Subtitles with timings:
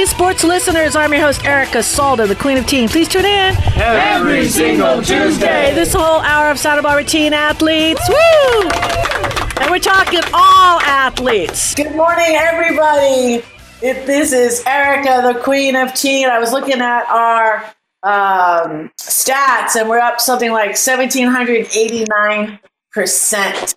[0.00, 2.88] Teen Sports listeners, I'm your host, Erica Salda, the Queen of Teen.
[2.88, 5.74] Please tune in every single Tuesday.
[5.74, 8.00] This whole hour of Santa Barbara teen athletes.
[8.08, 8.70] Woo!
[9.60, 11.74] And we're talking all athletes.
[11.74, 13.44] Good morning, everybody.
[13.82, 16.30] It, this is Erica, the Queen of Teen.
[16.30, 17.56] I was looking at our
[18.02, 22.58] um, stats, and we're up something like 1,789
[22.90, 23.74] percent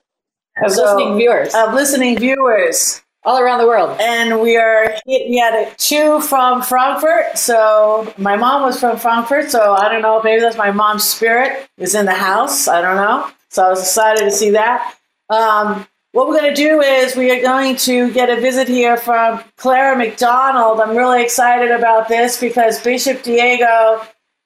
[0.63, 1.53] of so, listening viewers.
[1.53, 3.99] Of listening viewers all around the world.
[4.01, 7.37] And we are we had two from Frankfurt.
[7.37, 9.49] So my mom was from Frankfurt.
[9.49, 10.21] So I don't know.
[10.23, 12.67] Maybe that's my mom's spirit is in the house.
[12.67, 13.29] I don't know.
[13.49, 14.95] So I was excited to see that.
[15.29, 18.97] Um, what we're going to do is we are going to get a visit here
[18.97, 20.79] from Clara McDonald.
[20.79, 24.05] I'm really excited about this because Bishop Diego.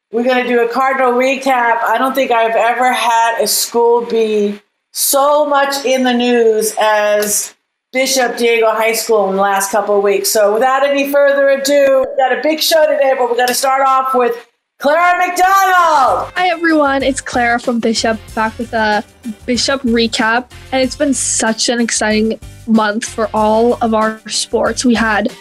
[0.10, 1.84] We're going to do a Cardinal recap.
[1.84, 4.62] I don't think I've ever had a school be
[4.94, 7.57] so much in the news as
[7.94, 10.30] Bishop Diego High School in the last couple of weeks.
[10.30, 13.54] So without any further ado, we've got a big show today, but we're going to
[13.54, 14.36] start off with
[14.78, 16.34] Clara McDonald.
[16.36, 19.06] Hi everyone, it's Clara from Bishop back with a
[19.46, 20.52] Bishop recap.
[20.74, 24.84] And it's been such an exciting month for all of our sports.
[24.84, 25.34] We had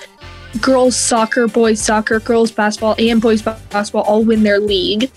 [0.60, 5.10] girls soccer, boys soccer, girls basketball, and boys basketball all win their league.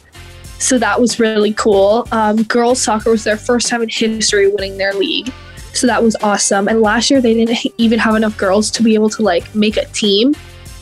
[0.58, 2.08] So that was really cool.
[2.12, 5.32] Um, girls soccer was their first time in history winning their league.
[5.74, 6.68] So that was awesome.
[6.68, 9.78] And last year they didn't even have enough girls to be able to like make
[9.78, 10.36] a team.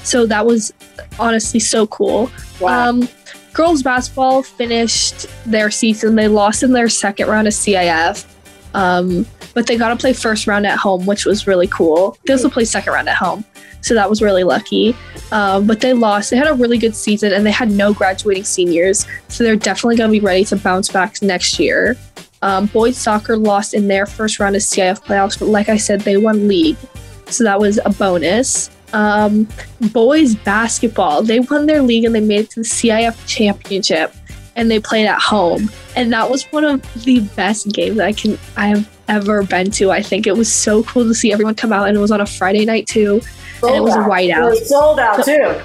[0.04, 0.74] So that was
[1.20, 2.32] honestly so cool.
[2.60, 2.90] Wow.
[2.90, 3.10] Um,
[3.54, 6.16] girls basketball finished their season.
[6.16, 8.26] They lost in their second round of CIF.
[8.74, 12.18] Um, but they got to play first round at home, which was really cool.
[12.26, 13.44] They also play second round at home.
[13.82, 14.96] So that was really lucky.
[15.32, 16.30] Um, but they lost.
[16.30, 19.08] They had a really good season and they had no graduating seniors.
[19.30, 21.98] So they're definitely going to be ready to bounce back next year.
[22.42, 26.02] Um, boys soccer lost in their first round of CIF playoffs, but like I said,
[26.02, 26.78] they won league,
[27.26, 28.70] so that was a bonus.
[28.94, 29.48] Um,
[29.92, 34.14] boys basketball, they won their league and they made it to the CIF championship,
[34.56, 38.38] and they played at home, and that was one of the best games I can
[38.56, 39.92] I have ever been to.
[39.92, 42.22] I think it was so cool to see everyone come out, and it was on
[42.22, 43.22] a Friday night too,
[43.60, 44.06] sold and it was out.
[44.06, 44.48] a whiteout.
[44.48, 45.62] It was sold out so, too.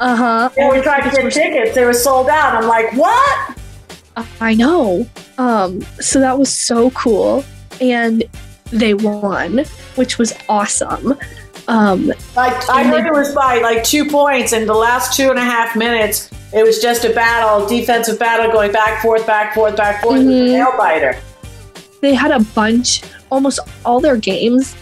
[0.00, 0.50] Uh huh.
[0.56, 1.76] Yeah, we tried to get tickets.
[1.76, 2.56] They were sold out.
[2.60, 3.56] I'm like, what?
[4.40, 5.06] I know.
[5.38, 7.44] Um, so that was so cool.
[7.80, 8.24] And
[8.70, 9.64] they won,
[9.96, 11.18] which was awesome.
[11.68, 15.30] Um, like I heard they, it was by like two points in the last two
[15.30, 16.30] and a half minutes.
[16.52, 20.20] It was just a battle, defensive battle, going back, forth, back, forth, back, forth.
[20.20, 20.52] Mm-hmm.
[20.52, 21.18] Nail biter.
[22.00, 24.74] They had a bunch, almost all their games.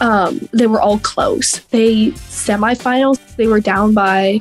[0.00, 1.58] Um, they were all close.
[1.70, 3.36] They semifinals.
[3.36, 4.40] They were down by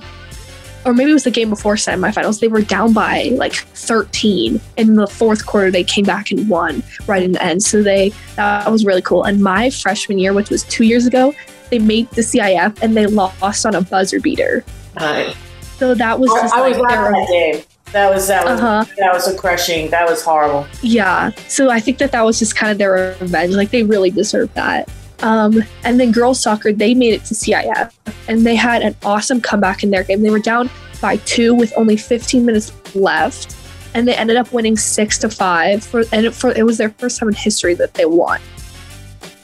[0.86, 2.40] or maybe it was the game before semifinals.
[2.40, 4.60] They were down by like 13.
[4.78, 7.64] In the fourth quarter, they came back and won right in the end.
[7.64, 9.24] So they that was really cool.
[9.24, 11.34] And my freshman year, which was two years ago,
[11.70, 14.64] they made the CIF and they lost on a buzzer beater.
[15.00, 15.36] Right.
[15.78, 17.64] So that was just I, like, I was that game.
[17.92, 18.86] That was that was uh-huh.
[18.98, 19.90] that was a crushing.
[19.90, 20.68] That was horrible.
[20.82, 21.32] Yeah.
[21.48, 23.56] So I think that that was just kind of their revenge.
[23.56, 24.90] Like they really deserved that.
[25.22, 27.94] Um, and then girls soccer, they made it to CIF
[28.28, 30.22] and they had an awesome comeback in their game.
[30.22, 30.70] They were down
[31.02, 33.56] by two with only 15 minutes left,
[33.94, 35.84] and they ended up winning six to five.
[35.84, 38.40] For and it, for it was their first time in history that they won.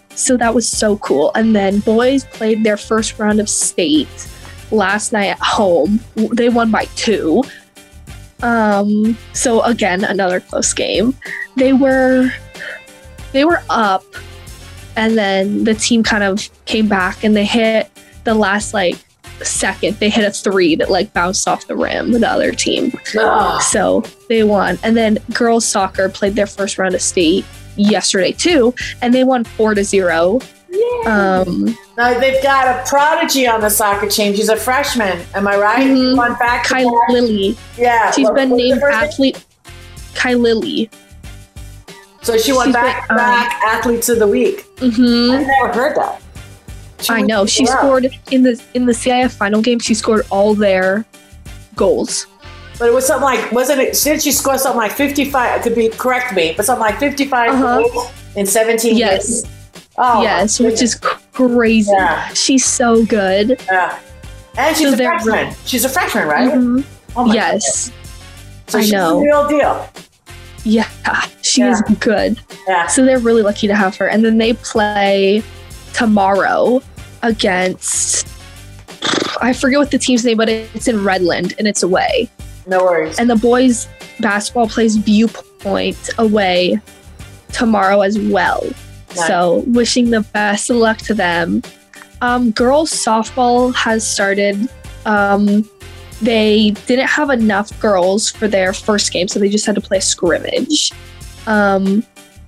[0.09, 1.31] So that was so cool.
[1.35, 4.29] And then boys played their first round of state
[4.71, 5.99] last night at home.
[6.15, 7.43] They won by two.
[8.41, 11.15] Um, so again, another close game.
[11.57, 12.31] They were
[13.31, 14.03] they were up
[14.95, 17.89] and then the team kind of came back and they hit
[18.23, 18.97] the last like
[19.41, 22.91] second they hit a three that like bounced off the rim with the other team
[23.17, 23.59] oh.
[23.59, 27.43] so they won and then girls soccer played their first round of state
[27.75, 30.39] yesterday too and they won four to zero.
[31.05, 34.35] Um, now they've got a prodigy on the soccer team.
[34.35, 35.25] She's a freshman.
[35.33, 35.87] Am I right?
[35.87, 36.63] Mm-hmm.
[36.65, 37.57] Kai Lily.
[37.77, 38.11] Yeah.
[38.11, 39.43] She's what, been named athlete.
[40.15, 40.89] Kai Lily.
[42.25, 44.65] So she won back been, back um, athletes of the week.
[44.77, 45.31] Mm-hmm.
[45.31, 46.19] I've never heard that.
[46.99, 47.45] She I know.
[47.45, 49.77] She scored in the in the CIF final game.
[49.77, 51.05] She scored all their
[51.75, 52.25] goals.
[52.79, 53.95] But it was something like wasn't it?
[54.03, 55.59] Did she score something like fifty five?
[55.59, 57.83] It Could be correct me, but something like fifty five uh-huh.
[57.83, 58.97] goals in seventeen.
[58.97, 59.43] Yes.
[59.43, 59.55] Games.
[59.99, 61.91] Oh, yes, which is crazy.
[61.95, 62.27] Yeah.
[62.33, 63.61] She's so good.
[63.71, 63.99] Yeah.
[64.57, 65.33] And she's so a freshman.
[65.35, 66.51] Really- she's a freshman, right?
[66.51, 67.19] Mm-hmm.
[67.19, 67.91] Oh yes.
[68.67, 69.19] So I she's know.
[69.19, 69.89] the real deal.
[70.65, 70.89] Yeah,
[71.41, 71.71] she yeah.
[71.71, 72.39] is good.
[72.67, 72.87] Yeah.
[72.87, 74.09] So they're really lucky to have her.
[74.09, 75.43] And then they play
[75.93, 76.81] tomorrow
[77.23, 78.27] against
[79.41, 82.29] I forget what the team's name, but it's in Redland and it's away.
[82.67, 83.19] No worries.
[83.19, 83.87] And the boys
[84.19, 86.79] basketball plays Viewpoint away
[87.51, 88.63] tomorrow as well.
[89.15, 89.27] Nice.
[89.27, 91.61] So wishing the best of luck to them.
[92.21, 94.67] Um, girls softball has started.
[95.05, 95.69] Um,
[96.21, 99.99] they didn't have enough girls for their first game, so they just had to play
[99.99, 100.91] scrimmage.
[101.47, 102.05] Um,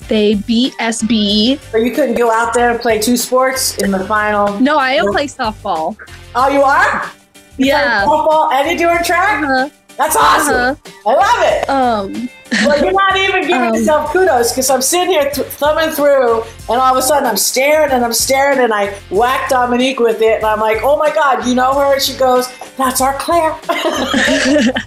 [0.07, 1.59] they beat SB.
[1.71, 4.59] So you couldn't go out there and play two sports in the final.
[4.59, 5.97] No, I am playing softball.
[6.33, 7.11] Oh, you are?
[7.57, 8.05] You Yeah.
[8.05, 9.43] Softball and you're doing track?
[9.43, 9.69] Uh-huh.
[9.97, 10.77] That's awesome.
[11.05, 11.69] I love it.
[11.69, 12.29] Um,
[12.65, 16.43] Well, you're not even giving Um, yourself kudos because I'm sitting here th- thumbing through,
[16.43, 20.21] and all of a sudden I'm staring and I'm staring, and I whack Dominique with
[20.21, 22.47] it, and I'm like, "Oh my God, you know her?" And she goes,
[22.77, 23.53] "That's our Claire."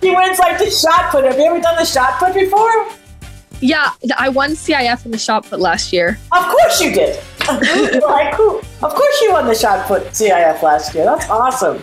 [0.02, 1.24] she wins like the shot put.
[1.24, 2.88] Have you ever done the shot put before?
[3.62, 6.18] yeah, I won CIF in the shot put last year.
[6.32, 7.22] Of course you did.
[8.02, 8.32] like.
[8.38, 11.04] Of course you won the shot put CIF last year.
[11.04, 11.82] That's awesome.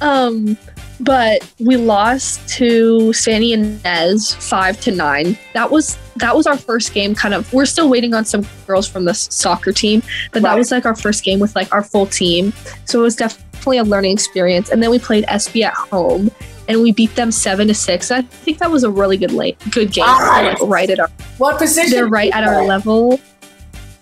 [0.00, 0.56] Um,
[1.00, 5.36] but we lost to Santa Ynez five to nine.
[5.54, 7.14] That was that was our first game.
[7.14, 10.02] Kind of, we're still waiting on some girls from the soccer team,
[10.32, 10.58] but that Right.
[10.58, 12.52] was like our first game with like our full team.
[12.86, 14.70] So it was definitely a learning experience.
[14.70, 16.30] And then we played SB at home,
[16.68, 18.10] and we beat them seven to six.
[18.10, 20.06] I think that was a really good late good game.
[20.06, 20.58] Nice.
[20.60, 21.08] Like right at our,
[21.38, 21.90] What position?
[21.90, 23.20] they're right at our level.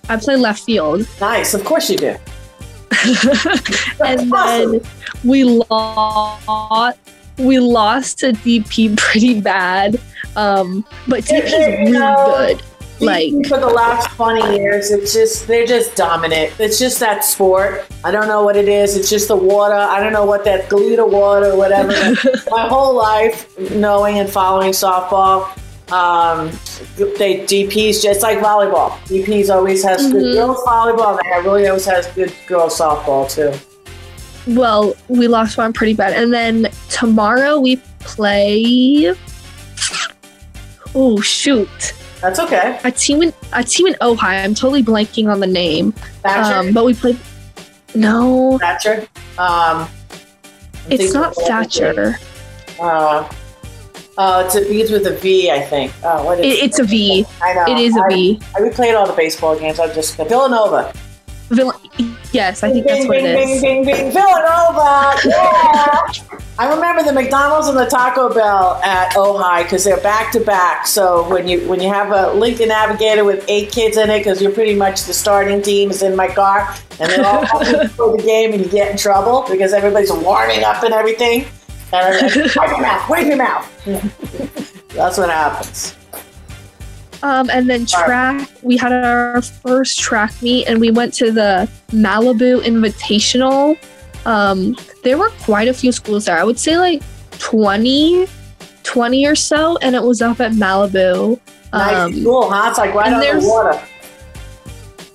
[0.09, 1.09] I play left field.
[1.21, 1.53] Nice.
[1.55, 2.15] Of course you do.
[4.05, 4.73] and awesome.
[4.73, 4.81] then
[5.25, 6.99] we lost
[7.39, 10.01] we lost to DP pretty bad.
[10.37, 12.63] Um, but DP is really good.
[13.01, 17.85] Like for the last 20 years it's just they're just dominant it's just that sport
[18.05, 20.69] i don't know what it is it's just the water i don't know what that
[20.69, 21.89] glitter water or whatever
[22.51, 25.45] my whole life knowing and following softball
[25.93, 26.47] um,
[27.19, 28.91] they DPs just like volleyball.
[29.07, 30.33] DPs always has good Mhm.
[30.35, 31.19] girls volleyball.
[31.19, 33.53] and they really always has good girls softball too.
[34.49, 36.13] Well, we lost one pretty bad.
[36.13, 39.15] And then tomorrow we play
[40.95, 41.69] Oh shoot.
[42.21, 42.79] That's okay.
[42.85, 44.45] A team in a team in Ojai.
[44.45, 45.93] I'm totally blanking on the name.
[46.23, 46.69] Thatcher.
[46.69, 47.19] Um, but we played
[47.95, 49.07] No, Thatcher.
[49.37, 49.89] Um,
[50.89, 52.19] it's not Thatcher.
[52.81, 53.29] Uh,
[54.17, 55.93] uh, it's a begins with a V, I think.
[56.05, 57.27] Oh, what is It, it's a V.
[57.43, 57.65] I know.
[57.67, 58.41] It is a I- V.
[58.57, 59.81] I, we played all the baseball games.
[59.81, 60.93] I'm just Villanova.
[61.51, 61.73] Vill-
[62.35, 63.63] yes, I think that's Bing, what it bing, is.
[63.63, 65.17] Bing, bing, bing, Villanova.
[65.25, 66.41] Yeah.
[66.57, 70.87] I remember the McDonald's and the Taco Bell at Ojai because they're back to back.
[70.87, 74.41] So when you when you have a Lincoln Navigator with eight kids in it, because
[74.41, 78.23] you're pretty much the starting team is in my car, and they're all for the
[78.25, 81.47] game, and you get in trouble because everybody's warming up and everything.
[81.93, 84.89] And I'm like, wipe your mouth, wipe your mouth.
[84.91, 85.97] That's what happens.
[87.25, 91.67] Um, and then track, we had our first track meet and we went to the
[91.89, 93.79] Malibu Invitational.
[94.27, 96.37] Um, there were quite a few schools there.
[96.37, 97.03] I would say like
[97.39, 98.27] 20,
[98.83, 101.41] 20 or so, and it was up at Malibu.
[101.73, 102.69] Nice, Um, cool, huh?
[102.69, 103.81] It's like right on the water.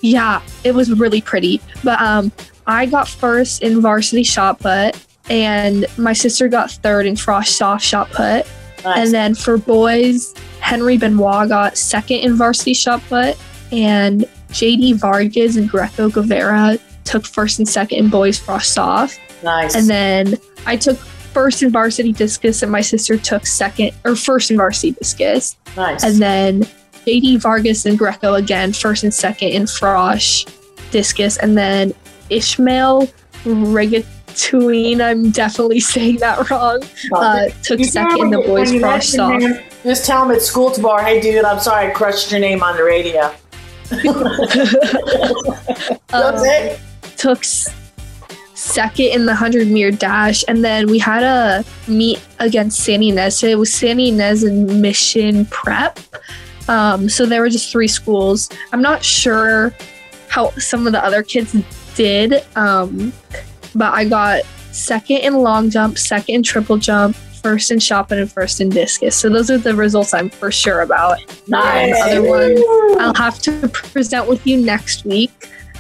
[0.02, 1.62] yeah, it was really pretty.
[1.84, 2.32] But um,
[2.66, 4.98] I got first in varsity shot put,
[5.30, 8.48] and my sister got third in frosh soph shot put.
[8.84, 8.98] Nice.
[8.98, 13.38] And then for boys, Henry Benoit got second in varsity shot put,
[13.72, 19.18] and JD Vargas and Greco Guevara took first and second in boys frosh soph.
[19.44, 19.76] nice.
[19.76, 20.36] And then
[20.66, 24.92] I took first in varsity discus, and my sister took second or first in varsity
[24.92, 25.58] discus.
[25.76, 26.04] nice.
[26.04, 26.64] And then
[27.06, 30.50] JD Vargas and Greco again, first and second in frosh
[30.92, 31.94] discus, and then
[32.30, 33.10] Ishmael
[34.40, 36.82] Regatuine, I'm definitely saying that wrong,
[37.14, 41.20] uh, took second in the boys frosh mention Just tell him at school tomorrow, hey
[41.22, 43.34] dude, I'm sorry I crushed your name on the radio.
[46.10, 46.80] That's Um, it.
[47.18, 47.74] took s-
[48.54, 53.44] second in the 100 meter dash and then we had a meet against Santa Ynez.
[53.44, 56.00] It was Santa Ynez and Mission Prep.
[56.68, 58.50] Um, so there were just three schools.
[58.74, 59.74] I'm not sure
[60.28, 61.56] how some of the other kids
[61.96, 63.12] did, um,
[63.76, 68.18] but I got second in long jump, second in triple jump, first in shot put,
[68.18, 69.16] and first in discus.
[69.16, 71.20] So those are the results I'm for sure about.
[71.48, 71.96] Nice.
[72.02, 72.60] other ones.
[73.00, 75.32] I'll have to present with you next week.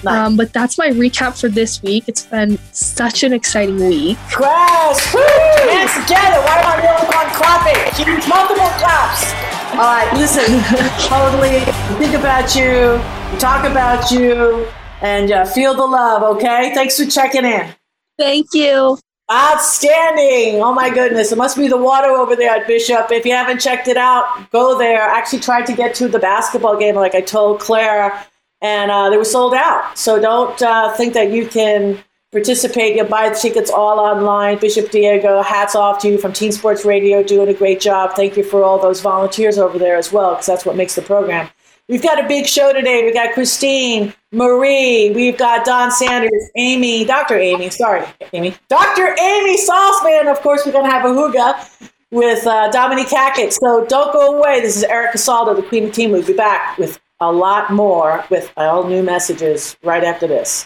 [0.03, 0.27] Nice.
[0.27, 2.05] Um, but that's my recap for this week.
[2.07, 4.17] It's been such an exciting week.
[4.31, 5.13] Grass.
[5.13, 5.19] Woo!
[5.19, 6.39] Hands together.
[6.39, 7.93] Why am I the only one clapping?
[7.95, 9.33] She needs multiple claps.
[9.73, 10.45] All right, listen.
[11.07, 11.59] totally
[11.97, 12.99] think about you,
[13.39, 14.67] talk about you,
[15.01, 16.73] and uh, feel the love, okay?
[16.73, 17.73] Thanks for checking in.
[18.19, 18.99] Thank you.
[19.31, 20.61] Outstanding!
[20.61, 23.11] Oh my goodness, it must be the water over there at Bishop.
[23.11, 25.09] If you haven't checked it out, go there.
[25.09, 28.25] I actually tried to get to the basketball game, like I told Claire,
[28.61, 29.97] and uh, they were sold out.
[29.97, 32.95] So don't uh, think that you can participate.
[32.95, 34.57] You buy the tickets all online.
[34.57, 38.15] Bishop Diego, hats off to you from Teen Sports Radio, doing a great job.
[38.15, 41.03] Thank you for all those volunteers over there as well, because that's what makes the
[41.03, 41.49] program
[41.89, 43.03] We've got a big show today.
[43.03, 47.35] We've got Kristine, Marie, we've got Don Sanders, Amy, Dr.
[47.35, 49.07] Amy, sorry, Amy, Dr.
[49.19, 50.31] Amy Saltzman.
[50.31, 53.53] Of course, we're going to have a hygge with uh, Dominique Hackett.
[53.53, 54.61] So don't go away.
[54.61, 56.11] This is Erica Saldo, the Queen of Teen.
[56.11, 60.63] We'll be back with a lot more with all new messages right after this.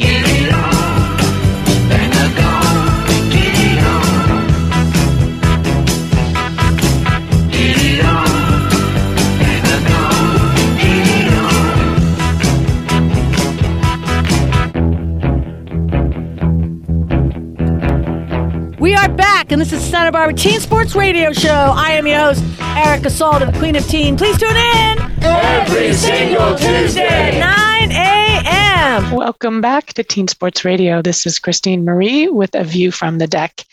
[19.54, 21.74] And this is Santa Barbara Teen Sports Radio Show.
[21.76, 24.18] I am your host, Erica Salda, the Queen of Teen.
[24.18, 29.12] Please tune in every single Tuesday, 9 a.m.
[29.12, 31.04] Welcome back to Teen Sports Radio.
[31.04, 33.64] This is Kristine Marie with A View from the Deck.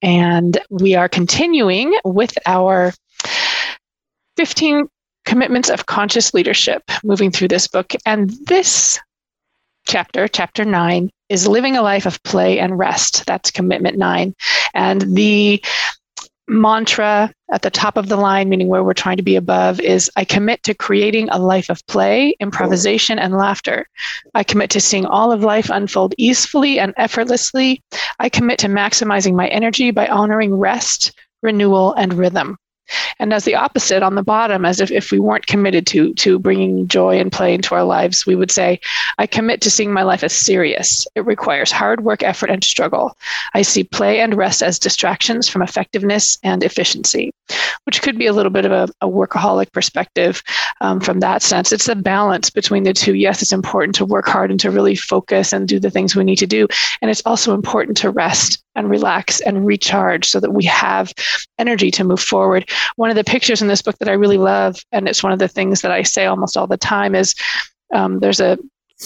[0.00, 2.94] And we are continuing with our
[4.38, 4.88] 15
[5.26, 7.92] commitments of conscious leadership, moving through this book.
[8.06, 8.98] And this
[9.86, 13.24] chapter, chapter nine, is living a life of play and rest.
[13.26, 14.34] That's commitment nine.
[14.74, 15.64] And the
[16.46, 20.10] mantra at the top of the line, meaning where we're trying to be above, is
[20.14, 23.88] I commit to creating a life of play, improvisation, and laughter.
[24.34, 27.82] I commit to seeing all of life unfold easily and effortlessly.
[28.18, 31.12] I commit to maximizing my energy by honoring rest,
[31.42, 32.58] renewal, and rhythm.
[33.18, 36.38] And as the opposite on the bottom, as if, if we weren't committed to, to
[36.38, 38.80] bringing joy and play into our lives, we would say,
[39.18, 41.06] I commit to seeing my life as serious.
[41.14, 43.16] It requires hard work, effort, and struggle.
[43.54, 47.32] I see play and rest as distractions from effectiveness and efficiency,
[47.84, 50.42] which could be a little bit of a, a workaholic perspective
[50.80, 51.72] um, from that sense.
[51.72, 53.14] It's a balance between the two.
[53.14, 56.24] Yes, it's important to work hard and to really focus and do the things we
[56.24, 56.66] need to do.
[57.00, 61.12] And it's also important to rest and relax and recharge so that we have
[61.58, 62.68] energy to move forward.
[62.96, 65.38] One of the pictures in this book that I really love, and it's one of
[65.38, 67.34] the things that I say almost all the time, is
[67.94, 68.58] um, there's a,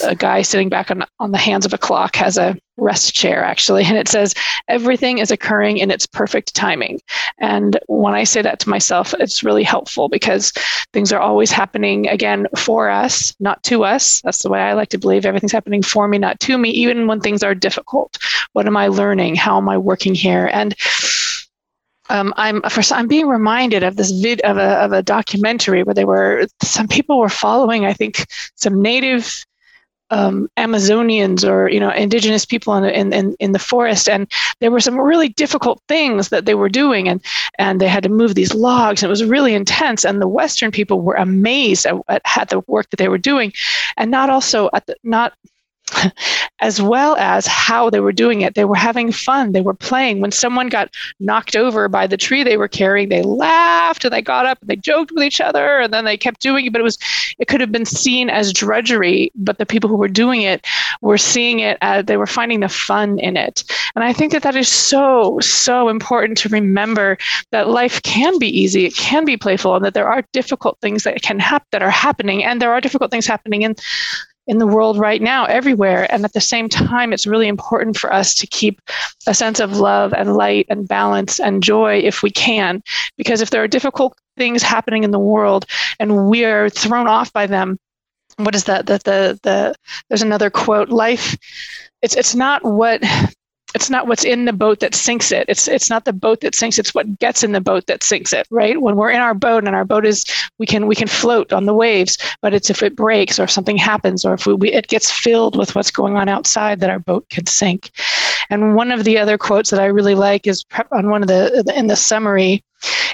[0.03, 3.43] a guy sitting back on, on the hands of a clock, has a rest chair
[3.43, 4.35] actually, and it says,
[4.69, 7.01] Everything is occurring in its perfect timing.
[7.39, 10.53] And when I say that to myself, it's really helpful because
[10.93, 14.21] things are always happening again for us, not to us.
[14.23, 17.07] That's the way I like to believe everything's happening for me, not to me, even
[17.07, 18.19] when things are difficult.
[18.53, 19.37] What am I learning?
[19.37, 20.51] How am I working here?
[20.53, 20.75] And
[22.09, 25.95] um, I'm first, I'm being reminded of this vid of a, of a documentary where
[25.95, 29.45] they were some people were following I think some native
[30.11, 34.81] um, Amazonians or you know indigenous people in, in in the forest, and there were
[34.81, 37.23] some really difficult things that they were doing, and
[37.59, 40.05] and they had to move these logs, and it was really intense.
[40.05, 43.53] And the Western people were amazed at, at, at the work that they were doing,
[43.97, 45.33] and not also at the not
[46.61, 48.55] as well as how they were doing it.
[48.55, 49.53] They were having fun.
[49.53, 50.21] They were playing.
[50.21, 54.23] When someone got knocked over by the tree they were carrying, they laughed and they
[54.23, 56.73] got up and they joked with each other and then they kept doing it.
[56.73, 56.99] But it was,
[57.39, 60.67] it could have been seen as drudgery, but the people who were doing it
[61.03, 63.65] were seeing it as they were finding the fun in it.
[63.95, 67.19] And I think that that is so, so important to remember
[67.51, 71.05] that life can be easy, it can be playful, and that there are difficult things
[71.05, 73.75] that can happen that are happening, and there are difficult things happening in
[74.47, 76.07] in the world right now, everywhere.
[76.13, 78.81] And at the same time, it's really important for us to keep
[79.27, 82.83] a sense of love and light and balance and joy if we can.
[83.17, 85.67] Because if there are difficult things happening in the world
[85.99, 87.79] and we are thrown off by them,
[88.37, 88.87] what is that?
[88.87, 89.75] That the, the,
[90.09, 91.37] there's another quote life,
[92.03, 93.03] it's, it's not what
[93.75, 95.45] it's not what's in the boat that sinks it.
[95.49, 96.79] It's it's not the boat that sinks.
[96.79, 98.47] It's what gets in the boat that sinks it.
[98.51, 98.81] Right?
[98.81, 100.25] When we're in our boat and our boat is
[100.59, 103.51] we can we can float on the waves, but it's if it breaks or if
[103.51, 106.91] something happens or if we, we, it gets filled with what's going on outside that
[106.91, 107.91] our boat can sink.
[108.51, 111.73] And one of the other quotes that I really like is on one of the
[111.77, 112.63] in the summary.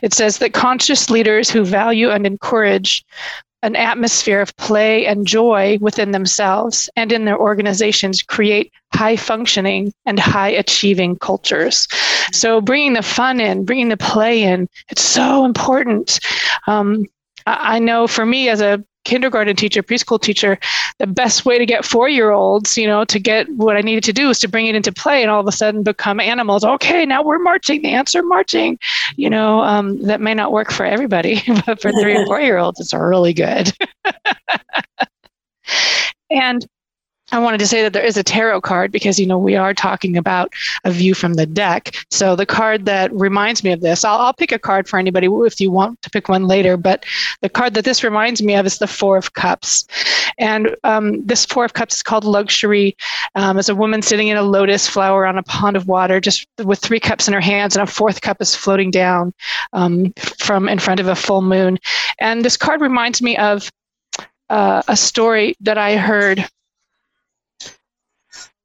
[0.03, 3.05] It says that conscious leaders who value and encourage
[3.63, 9.93] an atmosphere of play and joy within themselves and in their organizations create high functioning
[10.05, 11.87] and high achieving cultures.
[12.33, 16.19] So bringing the fun in, bringing the play in, it's so important.
[16.67, 17.07] Um,
[17.47, 20.59] I know for me as a kindergarten teacher, preschool teacher,
[20.99, 24.05] the best way to get four year olds, you know, to get what I needed
[24.05, 26.65] to do is to bring it into play and all of a sudden become animals.
[26.65, 28.79] Okay, now we're marching, the ants are marching.
[29.17, 32.59] You know, um, that may not work for everybody, but for three and four year
[32.59, 33.73] olds, it's really good.
[36.31, 36.67] and
[37.33, 39.73] I wanted to say that there is a tarot card because you know we are
[39.73, 40.53] talking about
[40.85, 41.97] a view from the deck.
[42.11, 45.29] So the card that reminds me of this, I'll, I'll pick a card for anybody
[45.31, 46.77] if you want to pick one later.
[46.77, 47.07] But
[47.41, 49.87] the card that this reminds me of is the Four of Cups,
[50.37, 52.97] and um, this Four of Cups is called luxury.
[53.35, 56.47] Um, as a woman sitting in a lotus flower on a pond of water, just
[56.63, 59.33] with three cups in her hands, and a fourth cup is floating down
[59.73, 61.79] um, from in front of a full moon.
[62.19, 63.71] And this card reminds me of
[64.51, 66.47] uh, a story that I heard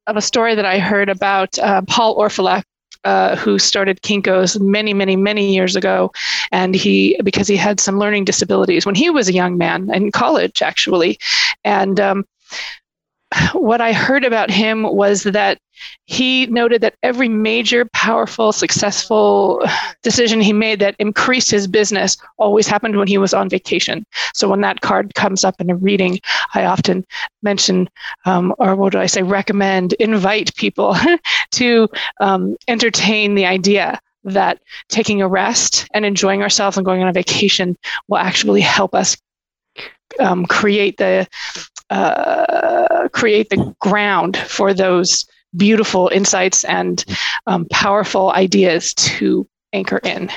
[0.08, 2.62] of a story that I heard about uh, Paul Orfalea,
[3.04, 6.10] uh, who started Kinko's many, many, many years ago,
[6.50, 10.10] and he because he had some learning disabilities when he was a young man in
[10.10, 11.18] college, actually,
[11.62, 12.24] and um,
[13.52, 15.58] what I heard about him was that
[16.06, 19.62] he noted that every major, powerful, successful
[20.02, 24.04] decision he made that increased his business always happened when he was on vacation.
[24.34, 26.20] So when that card comes up in a reading,
[26.54, 27.04] I often
[27.42, 27.88] mention,
[28.24, 30.96] um, or what do I say, recommend, invite people
[31.52, 31.88] to
[32.20, 37.12] um, entertain the idea that taking a rest and enjoying ourselves and going on a
[37.12, 37.76] vacation
[38.08, 39.16] will actually help us
[40.18, 41.26] um, create the
[41.90, 42.77] uh,
[43.08, 47.04] create the ground for those beautiful insights and
[47.46, 50.30] um, powerful ideas to anchor in.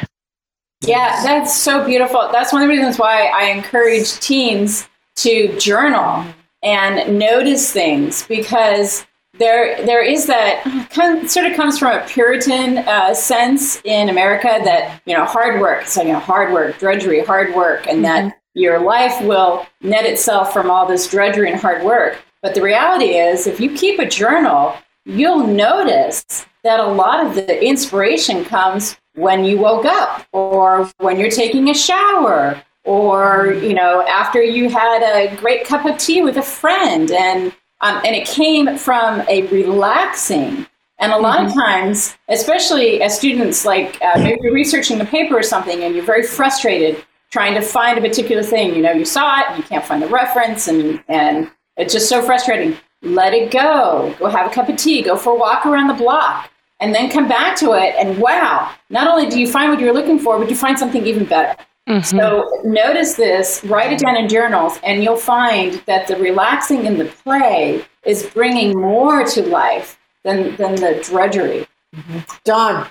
[0.82, 2.30] Yeah, that's so beautiful.
[2.32, 4.88] That's one of the reasons why I encourage teens
[5.18, 6.25] to journal
[6.63, 9.06] and notice things because
[9.38, 14.10] there there is that kind of, sort of comes from a Puritan uh, sense in
[14.10, 18.04] America that you know hard work, so you know hard work, drudgery, hard work, and
[18.04, 18.28] mm-hmm.
[18.28, 22.18] that your life will net itself from all this drudgery and hard work.
[22.41, 27.36] But the reality is, if you keep a journal, you'll notice that a lot of
[27.36, 33.74] the inspiration comes when you woke up or when you're taking a shower or you
[33.74, 38.15] know after you had a great cup of tea with a friend and um, and
[38.15, 40.65] it came from a relaxing
[41.00, 41.48] and a lot mm-hmm.
[41.48, 45.93] of times especially as students like uh, maybe you're researching a paper or something and
[45.93, 48.75] you're very frustrated trying to find a particular thing.
[48.75, 51.50] You know, you saw it, you can't find the reference, and and
[51.81, 52.77] it's just so frustrating.
[53.01, 54.15] Let it go.
[54.19, 55.01] Go have a cup of tea.
[55.01, 57.95] Go for a walk around the block, and then come back to it.
[57.97, 58.71] And wow!
[58.89, 61.61] Not only do you find what you're looking for, but you find something even better.
[61.89, 62.17] Mm-hmm.
[62.17, 67.00] So notice this, write it down in journals, and you'll find that the relaxing and
[67.00, 71.67] the play is bringing more to life than than the drudgery.
[71.96, 72.20] Mm-hmm.
[72.46, 72.87] Don,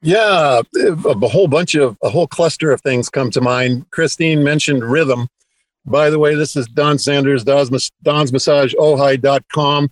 [0.00, 3.90] yeah, a whole bunch of a whole cluster of things come to mind.
[3.90, 5.28] Kristine mentioned rhythm.
[5.84, 9.90] By the way, this is Don Sanders, Don's, Don's Massage, Ojai.com.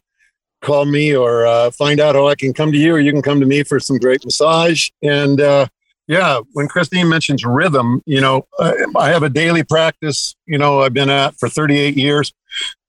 [0.63, 3.23] Call me or uh, find out how I can come to you, or you can
[3.23, 4.91] come to me for some great massage.
[5.03, 5.67] And uh,
[6.07, 10.93] yeah, when Kristine mentions rhythm, you know, I have a daily practice, you know, I've
[10.93, 12.33] been at for 38 years,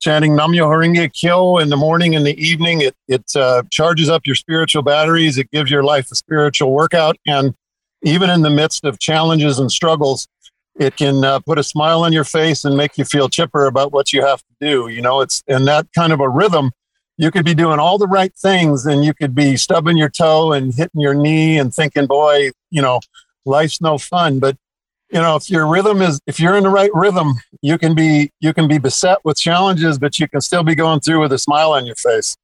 [0.01, 2.81] chanting Nam-myoho-renge-kyo in the morning and the evening.
[2.81, 5.37] It, it uh, charges up your spiritual batteries.
[5.37, 7.15] It gives your life a spiritual workout.
[7.25, 7.53] And
[8.03, 10.27] even in the midst of challenges and struggles,
[10.79, 13.91] it can uh, put a smile on your face and make you feel chipper about
[13.91, 14.87] what you have to do.
[14.87, 16.71] You know, it's, and that kind of a rhythm
[17.17, 20.53] you could be doing all the right things and you could be stubbing your toe
[20.53, 22.99] and hitting your knee and thinking, boy, you know,
[23.45, 24.39] life's no fun.
[24.39, 24.57] But
[25.11, 28.31] you know, if your rhythm is if you're in the right rhythm, you can be
[28.39, 31.37] you can be beset with challenges, but you can still be going through with a
[31.37, 32.35] smile on your face.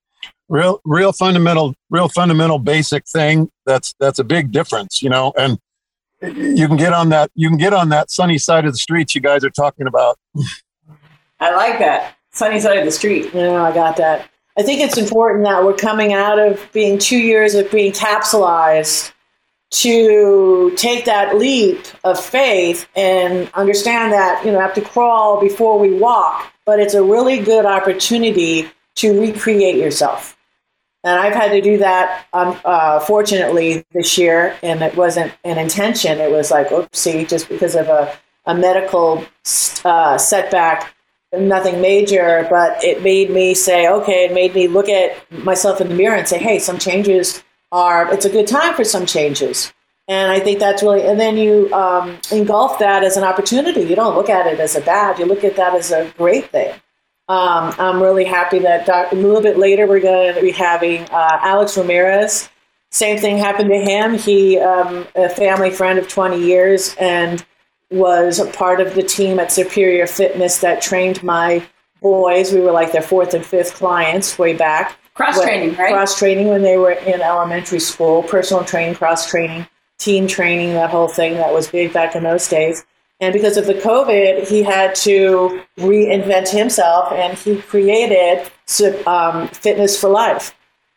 [0.50, 3.50] Real real fundamental, real fundamental basic thing.
[3.66, 5.58] That's that's a big difference, you know, and
[6.22, 9.14] you can get on that you can get on that sunny side of the street
[9.14, 10.18] you guys are talking about.
[11.40, 12.16] I like that.
[12.32, 13.34] Sunny side of the street.
[13.34, 14.30] Yeah, I got that.
[14.58, 19.12] I think it's important that we're coming out of being two years of being capsulized
[19.70, 25.78] to take that leap of faith and understand that you know have to crawl before
[25.78, 30.37] we walk but it's a really good opportunity to recreate yourself
[31.08, 35.58] and i've had to do that um, uh, fortunately this year and it wasn't an
[35.58, 38.16] intention it was like oopsie just because of a,
[38.46, 39.26] a medical
[39.86, 40.94] uh, setback
[41.34, 45.90] nothing major, but it made me say, okay, it made me look at myself in
[45.90, 49.74] the mirror and say, hey, some changes are, it's a good time for some changes.
[50.08, 53.82] And I think that's really, and then you um, engulf that as an opportunity.
[53.82, 56.50] You don't look at it as a bad, you look at that as a great
[56.50, 56.74] thing.
[57.30, 61.02] Um, I'm really happy that doc- a little bit later we're going to be having
[61.12, 62.50] uh, Alex Ramirez.
[62.90, 64.14] Same thing happened to him.
[64.18, 67.46] He, um, a family friend of 20 years, and
[67.90, 71.66] was a part of the team at Superior Fitness that trained my
[72.02, 72.52] boys.
[72.52, 74.98] We were like their fourth and fifth clients way back.
[75.14, 75.92] Cross training, right?
[75.94, 79.66] Cross training when they were in elementary school, personal training, cross training,
[79.98, 82.86] team training, that whole thing that was big back in those days.
[83.20, 88.50] And because of the COVID, he had to reinvent himself and he created
[89.08, 90.54] um, Fitness for Life.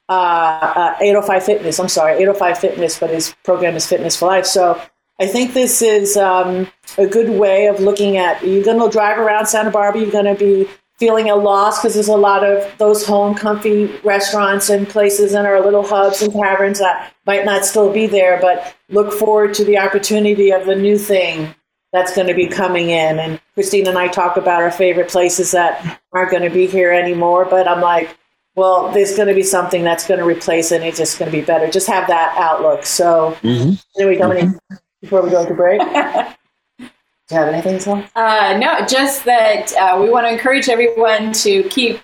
[0.08, 4.44] Uh, uh, 805 Fitness, I'm sorry, 805 Fitness, but his program is Fitness for Life.
[4.44, 4.80] So
[5.18, 8.44] I think this is um, a good way of looking at.
[8.44, 10.02] You're going to drive around Santa Barbara.
[10.02, 13.86] You're going to be feeling a loss because there's a lot of those home comfy
[14.04, 18.38] restaurants and places and our little hubs and taverns that might not still be there.
[18.40, 21.54] But look forward to the opportunity of a new thing
[21.92, 23.18] that's going to be coming in.
[23.18, 26.92] And Kristine and I talk about our favorite places that aren't going to be here
[26.92, 27.44] anymore.
[27.44, 28.16] But I'm like,
[28.56, 31.30] well, there's going to be something that's going to replace it and it's just going
[31.30, 31.70] to be better.
[31.70, 32.84] Just have that outlook.
[32.84, 33.82] So, Mhm.
[33.98, 34.56] anyway, Dominique,
[35.00, 35.80] before we go to break,
[36.78, 36.84] do
[37.30, 38.06] you have anything to say?
[38.16, 42.00] Uh, no, just that uh, we want to encourage everyone to keep.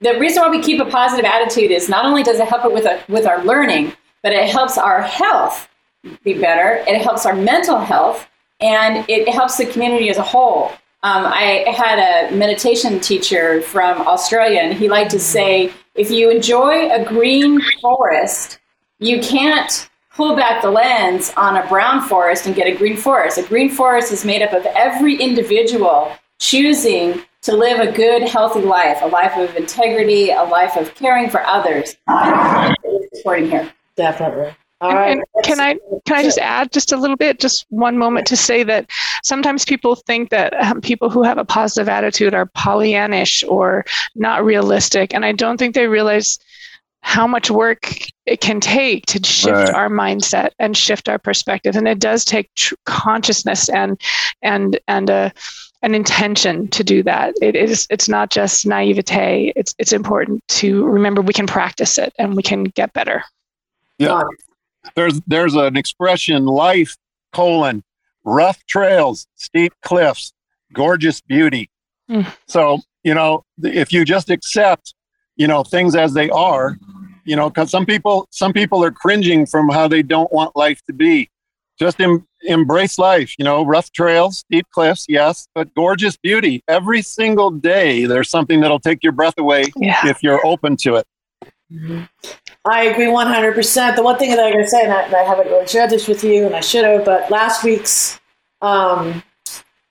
[0.00, 2.72] The reason why we keep a positive attitude is not only does it help it
[2.72, 5.68] with a, with our learning, but it helps our health
[6.22, 6.84] be better.
[6.86, 8.27] It helps our mental health,
[8.60, 10.72] and it helps the community as a whole.
[11.02, 16.30] Um, I had a meditation teacher from Australia, and he liked to say, if you
[16.30, 18.58] enjoy a green forest,
[18.98, 23.38] you can't pull back the lens on a brown forest and get a green forest.
[23.38, 28.62] A green forest is made up of every individual choosing to live a good, healthy
[28.62, 31.96] life, a life of integrity, a life of caring for others.
[33.14, 33.72] Supporting here.
[33.94, 34.54] Definitely.
[34.80, 35.74] All and can I
[36.06, 38.88] can I just add just a little bit, just one moment to say that
[39.24, 44.44] sometimes people think that um, people who have a positive attitude are Pollyannish or not
[44.44, 46.38] realistic, and I don't think they realize
[47.00, 49.74] how much work it can take to shift Right.
[49.74, 54.00] our mindset and shift our perspective, and it does take tr- consciousness and
[54.42, 55.32] and and a
[55.82, 57.34] an intention to do that.
[57.42, 59.52] It is it's not just naivete.
[59.56, 63.24] It's it's important to remember we can practice it and we can get better.
[63.98, 64.22] Yeah.
[64.94, 66.96] There's there's an expression life
[67.32, 67.82] colon
[68.24, 70.32] rough trails, steep cliffs,
[70.72, 71.70] gorgeous beauty.
[72.10, 72.26] Mm.
[72.46, 74.94] So, you know, if you just accept,
[75.36, 76.76] you know, things as they are,
[77.24, 80.80] you know, cuz some people some people are cringing from how they don't want life
[80.86, 81.30] to be.
[81.78, 86.62] Just em- embrace life, you know, rough trails, steep cliffs, yes, but gorgeous beauty.
[86.66, 90.06] Every single day there's something that'll take your breath away Yeah.
[90.08, 91.06] if you're open to it.
[92.64, 93.96] I agree 100%.
[93.96, 95.90] The one thing that I'm going to say, and I, and I haven't really shared
[95.90, 98.20] this with you, and I should have, but last week's
[98.62, 99.22] um,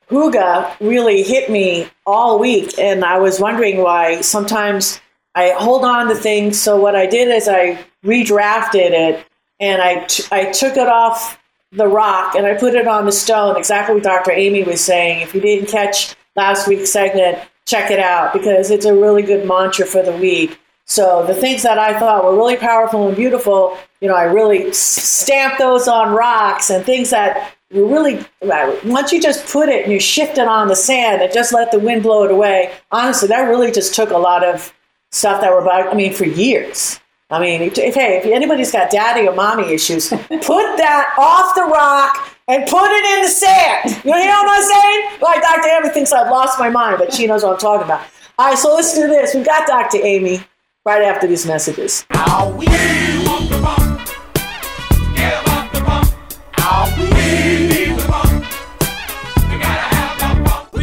[0.09, 4.99] Huga really hit me all week, and I was wondering why sometimes
[5.35, 6.59] I hold on to things.
[6.59, 9.25] So what I did is I redrafted it,
[9.59, 11.39] and I, t- I took it off
[11.71, 14.31] the rock and I put it on the stone, exactly what Dr.
[14.31, 15.21] Amy was saying.
[15.21, 19.45] If you didn't catch last week's segment, check it out because it's a really good
[19.47, 20.59] mantra for the week.
[20.87, 24.71] So the things that I thought were really powerful and beautiful, you know, I really
[24.71, 29.83] stamped those on rocks and things that were really, uh, once you just put it
[29.83, 32.73] and you shift it on the sand and just let the wind blow it away,
[32.89, 34.73] honestly, that really just took a lot of
[35.11, 36.99] stuff that were about, I mean, for years.
[37.29, 41.53] I mean, if, if hey, if anybody's got daddy or mommy issues, put that off
[41.53, 44.01] the rock and put it in the sand.
[44.05, 45.21] You know what I'm saying?
[45.21, 45.67] Like Dr.
[45.67, 48.07] Amy thinks I've lost my mind, but she knows what I'm talking about.
[48.39, 49.35] All right, so let's do this.
[49.35, 49.97] We've got Dr.
[50.01, 50.41] Amy
[50.87, 52.05] right after these messages.
[52.09, 52.17] We're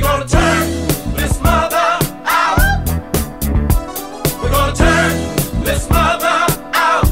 [0.02, 0.68] gonna turn
[1.16, 2.58] this mother out.
[4.42, 7.08] We're gonna turn this mother out.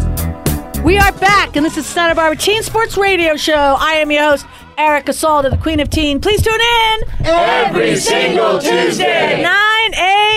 [0.84, 3.76] We are back, and this is Santa Barbara Teen Sports Radio Show.
[3.78, 4.44] I am your host,
[4.76, 6.20] Erica Salda, the Queen of Teen.
[6.20, 9.42] Please tune in Every single Tuesday.
[9.42, 9.71] 9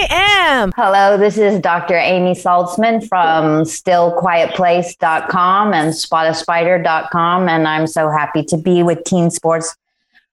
[0.03, 0.71] a.m.
[0.75, 1.97] Hello, this is Dr.
[1.97, 7.49] Amy Saltzman from stillquietplace.com and spotaspider.com.
[7.49, 9.75] And I'm so happy to be with Teen Sports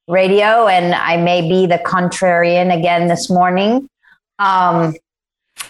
[0.08, 0.66] Radio.
[0.66, 3.88] And I may be the contrarian again this morning.
[4.38, 4.94] Um,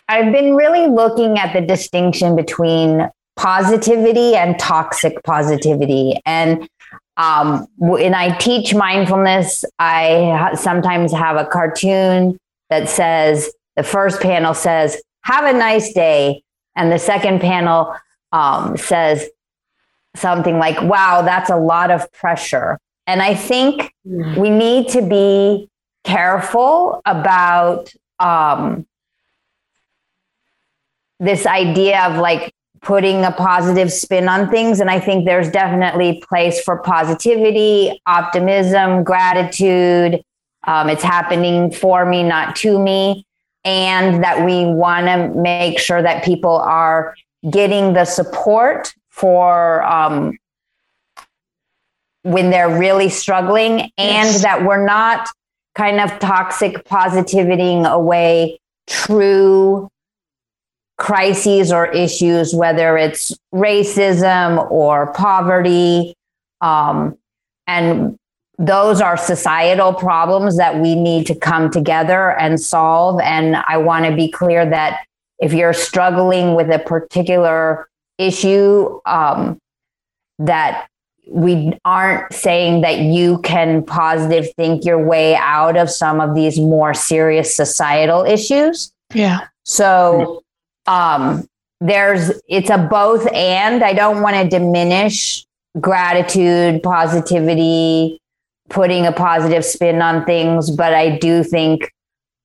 [0.08, 6.20] I've been really looking at the distinction between positivity and toxic positivity.
[6.24, 6.68] And
[7.16, 12.38] um, when I teach mindfulness, I ha- sometimes have a cartoon
[12.70, 16.42] that says, the first panel says, have a nice day.
[16.76, 17.94] And the second panel
[18.32, 19.28] um, says
[20.16, 22.78] something like, wow, that's a lot of pressure.
[23.06, 25.68] And I think we need to be
[26.04, 28.86] careful about um,
[31.18, 34.80] this idea of like putting a positive spin on things.
[34.80, 40.22] And I think there's definitely place for positivity, optimism, gratitude.
[40.64, 43.24] Um, it's happening for me, not to me.
[43.64, 47.14] And that we want to make sure that people are
[47.48, 50.36] getting the support for um,
[52.22, 54.42] when they're really struggling, and Yes.
[54.42, 55.28] that we're not
[55.74, 59.88] kind of toxic positivitying away true
[60.98, 66.14] crises or issues, whether it's racism or poverty.
[66.60, 67.16] Um,
[67.66, 68.18] and
[68.58, 73.20] those are societal problems that we need to come together and solve.
[73.20, 75.04] And I want to be clear that
[75.38, 77.88] if you're struggling with a particular
[78.18, 79.58] issue, um,
[80.38, 80.88] that
[81.28, 86.58] we aren't saying that you can positive think your way out of some of these
[86.58, 88.92] more serious societal issues.
[89.14, 89.46] Yeah.
[89.64, 90.42] So
[90.86, 91.46] um,
[91.80, 93.82] there's it's a both and.
[93.82, 95.46] I don't want to diminish
[95.80, 98.20] gratitude, positivity,
[98.72, 101.92] putting a positive spin on things, but I do think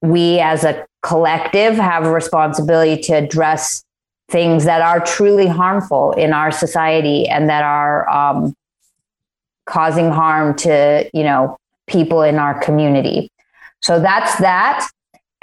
[0.02, 3.84] we as a collective have a responsibility to address
[4.30, 8.54] things that are truly harmful in our society and that are um,
[9.66, 13.32] causing harm to you know people in our community.
[13.82, 14.90] So that's that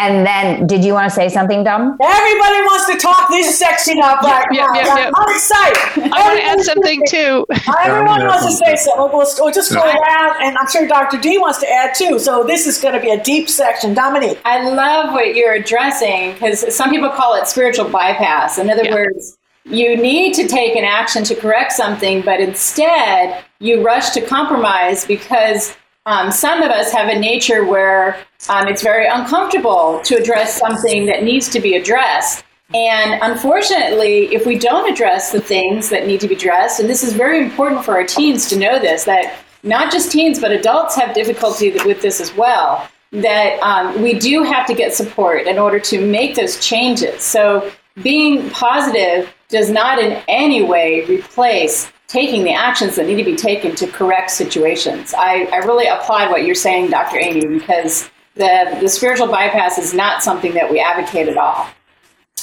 [0.01, 1.97] and then, did you want to say something, dumb?
[2.03, 4.75] Everybody wants to talk this section up right Yep, now.
[4.75, 5.13] yep, yep.
[5.17, 6.13] I'm excited.
[6.13, 7.47] I want to add something too.
[7.85, 9.17] Everyone wants to say something.
[9.17, 11.19] We'll, we'll just go around, and I'm sure Dr.
[11.19, 12.19] D wants to add too.
[12.19, 13.95] So this is going to be a deep section.
[13.95, 14.41] Dominique.
[14.45, 18.59] I love what you're addressing because some people call it spiritual bypass.
[18.59, 18.95] In other Yeah.
[18.95, 24.21] words, you need to take an action to correct something, but instead you rush to
[24.21, 25.75] compromise because
[26.07, 28.17] um, some of us have a nature where
[28.49, 32.45] um, it's very uncomfortable to address something that needs to be addressed.
[32.75, 37.03] And unfortunately, if we don't address the things that need to be addressed, and this
[37.03, 40.95] is very important for our teens to know this, that not just teens, but adults
[40.97, 45.59] have difficulty with this as well, that um, we do have to get support in
[45.59, 47.23] order to make those changes.
[47.23, 47.71] So
[48.03, 53.35] being positive does not in any way replace taking the actions that need to be
[53.35, 55.13] taken to correct situations.
[55.15, 57.19] I, I really applaud what you're saying, Dr.
[57.19, 61.67] Amy, because the, the spiritual bypass is not something that we advocate at all.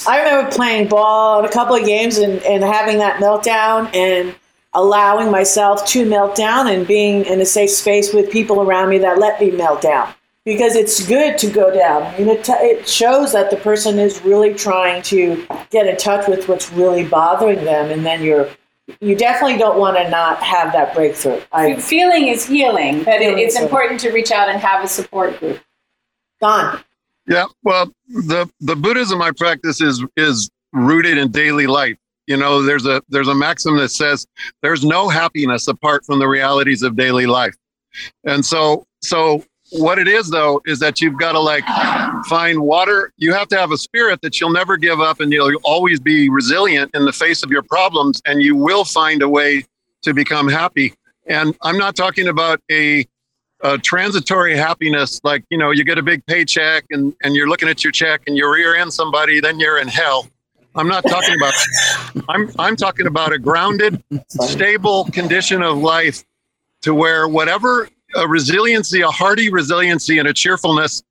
[0.06, 4.36] I remember playing ball in a couple of games and, and having that meltdown and
[4.74, 8.98] allowing myself to melt down and being in a safe space with people around me
[8.98, 10.14] that let me melt down.
[10.44, 12.04] Because it's good to go down.
[12.04, 15.96] I mean, it, t- it shows that the person is really trying to get in
[15.96, 18.50] touch with what's really bothering them, and then you're
[19.00, 21.42] you definitely don't want to not have that breakthrough.
[21.52, 24.88] I Feeling is healing, but it, it's is important to reach out and have a
[24.88, 25.60] support group.
[26.40, 26.80] Don.
[27.28, 31.98] Yeah, well, the the Buddhism I practice is is rooted in daily life.
[32.28, 34.26] You know, there's a there's a maxim that says
[34.62, 37.56] there's no happiness apart from the realities of daily life.
[38.24, 41.66] And so so what it is though is that you've got to like
[42.26, 43.12] find water.
[43.18, 46.30] You have to have a spirit that you'll never give up and you'll always be
[46.30, 49.66] resilient in the face of your problems and you will find a way
[50.02, 50.94] to become happy.
[51.28, 53.06] And I'm not talking about a
[53.64, 57.70] uh, transitory happiness, like you know, you get a big paycheck and and you're looking
[57.70, 60.28] at your check and you're rear end somebody, then you're in hell.
[60.76, 61.54] I'm not talking about.
[62.30, 66.24] I'm I'm talking about a grounded, stable condition of life,
[66.82, 71.04] to where whatever a resiliency, a hearty resiliency, and a cheerfulness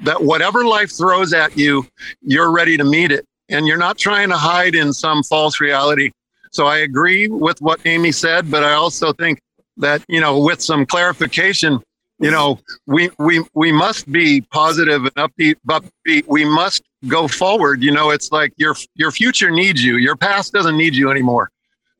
[0.00, 1.86] that whatever life throws at you,
[2.20, 6.10] you're ready to meet it, and you're not trying to hide in some false reality.
[6.50, 9.40] So I agree with what Amy said, but I also think
[9.76, 11.80] that you know, with some clarification,
[12.20, 16.24] you know, we we we must be positive and upbeat, upbeat.
[16.28, 17.82] We must go forward.
[17.82, 19.96] You know, it's like your your future needs you.
[19.96, 21.50] Your past doesn't need you anymore.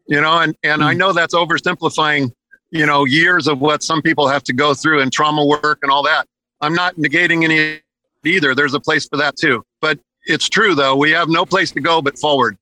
[0.07, 0.99] You know, and and I hmm.
[0.99, 2.31] know that's oversimplifying.
[2.70, 5.90] You know, years of what some people have to go through and trauma work and
[5.90, 6.27] all that.
[6.61, 7.81] I'm not negating any
[8.24, 8.55] either.
[8.55, 9.64] There's a place for that too.
[9.81, 10.96] But it's true though.
[10.96, 12.57] We have no place to go but forward.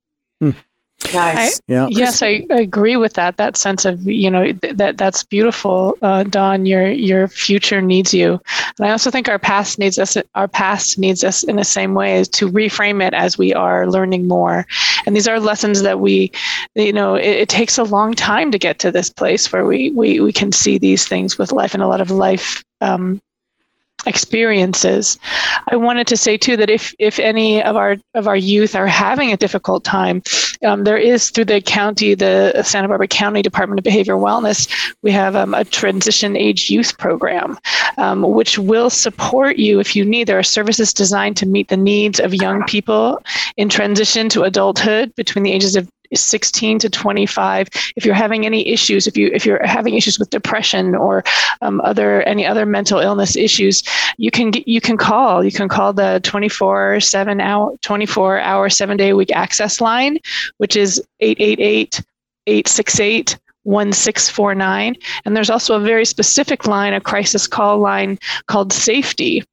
[1.12, 1.60] Nice.
[1.68, 1.88] Yeah.
[1.90, 3.36] Yes, I, I agree with that.
[3.36, 6.66] That sense of you know th- that that's beautiful, uh, Don.
[6.66, 8.40] Your your future needs you,
[8.78, 10.16] and I also think our past needs us.
[10.34, 13.86] Our past needs us in the same way as to reframe it as we are
[13.88, 14.66] learning more.
[15.06, 16.30] And these are lessons that we,
[16.74, 19.90] you know, it, it takes a long time to get to this place where we
[19.90, 22.64] we we can see these things with life and a lot of life.
[22.80, 23.20] Um,
[24.06, 25.18] experiences.
[25.70, 28.86] I wanted to say too that if if any of our of our youth are
[28.86, 30.22] having a difficult time,
[30.64, 34.68] um, there is through the county, the Santa Barbara County Department of Behavioral Wellness,
[35.02, 37.58] we have um, a transition age youth program,
[37.98, 40.26] um, which will support you if you need.
[40.26, 43.22] There are services designed to meet the needs of young people
[43.56, 45.88] in transition to adulthood between the ages of
[46.20, 50.30] 16 to 25 if you're having any issues if you if you're having issues with
[50.30, 51.24] depression or
[51.62, 53.82] um, other any other mental illness issues
[54.18, 55.44] you can get, you can call.
[55.44, 60.18] You can call the 24 7 hour 24 hour 7 day a week access line
[60.58, 62.00] which is 888
[62.46, 69.44] 868 1649 and there's also a very specific line a crisis call line called safety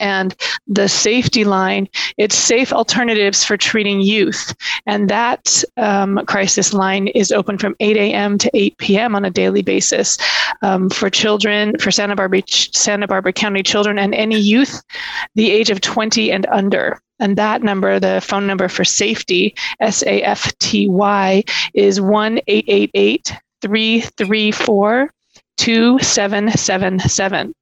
[0.00, 0.34] and
[0.66, 4.54] the safety line it's safe alternatives for treating youth.
[4.86, 9.30] And that um, crisis line is open from 8 a.m to 8 p.m on a
[9.30, 10.18] daily basis
[10.62, 14.82] um, for children for santa barbara santa barbara county children and any youth
[15.34, 17.00] the age of 20 and under.
[17.20, 25.10] And that number the phone number for safety s-a-f-t-y is 1 888 334
[25.58, 27.54] 2777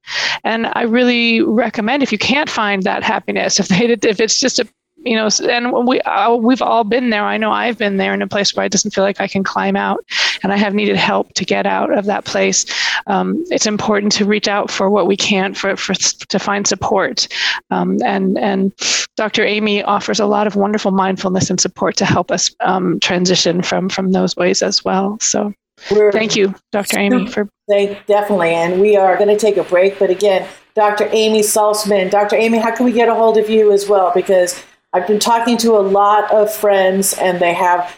[0.43, 4.59] and i really recommend if you can't find that happiness if they if it's just
[4.59, 4.67] a
[5.03, 7.23] you know and we uh, we've all been there.
[7.23, 9.43] I know i've been there in a place where it doesn't feel like i can
[9.43, 10.05] climb out
[10.43, 12.65] and i have needed help to get out of that place.
[13.07, 17.27] Um, it's important to reach out for what we can for, for to find support.
[17.71, 18.73] Um, and and
[19.17, 23.61] dr amy offers a lot of wonderful mindfulness and support to help us um, transition
[23.61, 25.17] from from those ways as well.
[25.19, 25.53] So
[25.89, 29.63] We're- thank you dr amy for They definitely, and we are going to take a
[29.63, 29.97] break.
[29.97, 31.09] But again, Dr.
[31.11, 32.35] Amy Saltzman, Dr.
[32.35, 34.11] Amy, how can we get a hold of you as well?
[34.13, 34.61] Because
[34.93, 37.97] I've been talking to a lot of friends, and they have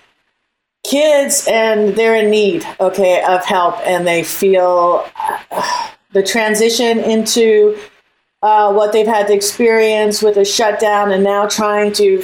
[0.85, 5.05] kids, and they're in need, okay, of help, and they feel
[5.51, 7.77] uh, the transition into
[8.43, 12.21] uh, what they've had to experience with a shutdown, and now trying to,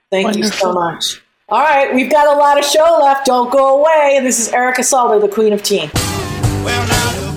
[0.09, 1.21] thank you so much.
[1.49, 3.25] All right we've got a lot of show left.
[3.25, 4.19] Don't go away.
[4.21, 5.89] This is erica salter the queen of teen.
[6.63, 7.28] Well, now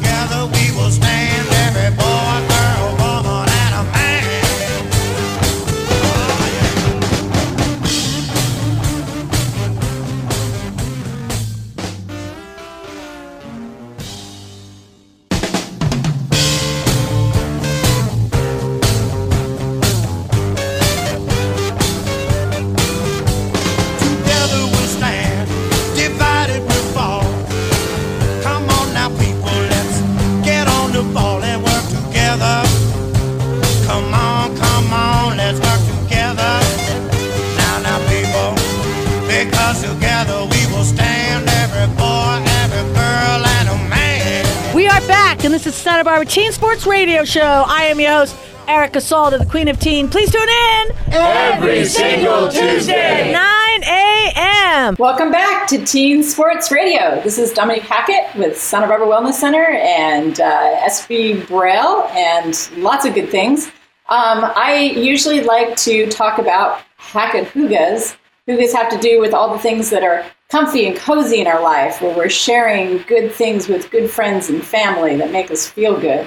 [46.33, 47.42] Teen Sports Radio Show.
[47.66, 48.35] I am your host,
[48.66, 50.09] Erica Salter, the Queen of Teen.
[50.09, 53.31] Please tune in Every single Tuesday.
[53.31, 54.97] 9 a.m.
[54.99, 57.21] Welcome back to Teen Sports Radio.
[57.23, 63.05] This is Dominique Hackett with Santa Barbara Wellness Center and uh, SB Braille and lots
[63.05, 63.66] of good things.
[64.09, 68.16] Um, I usually like to talk about Hackett Hygges.
[68.48, 71.62] Hygges have to do with all the things that are comfy and cozy in our
[71.62, 75.98] life, where we're sharing good things with good friends and family that make us feel
[75.98, 76.26] good.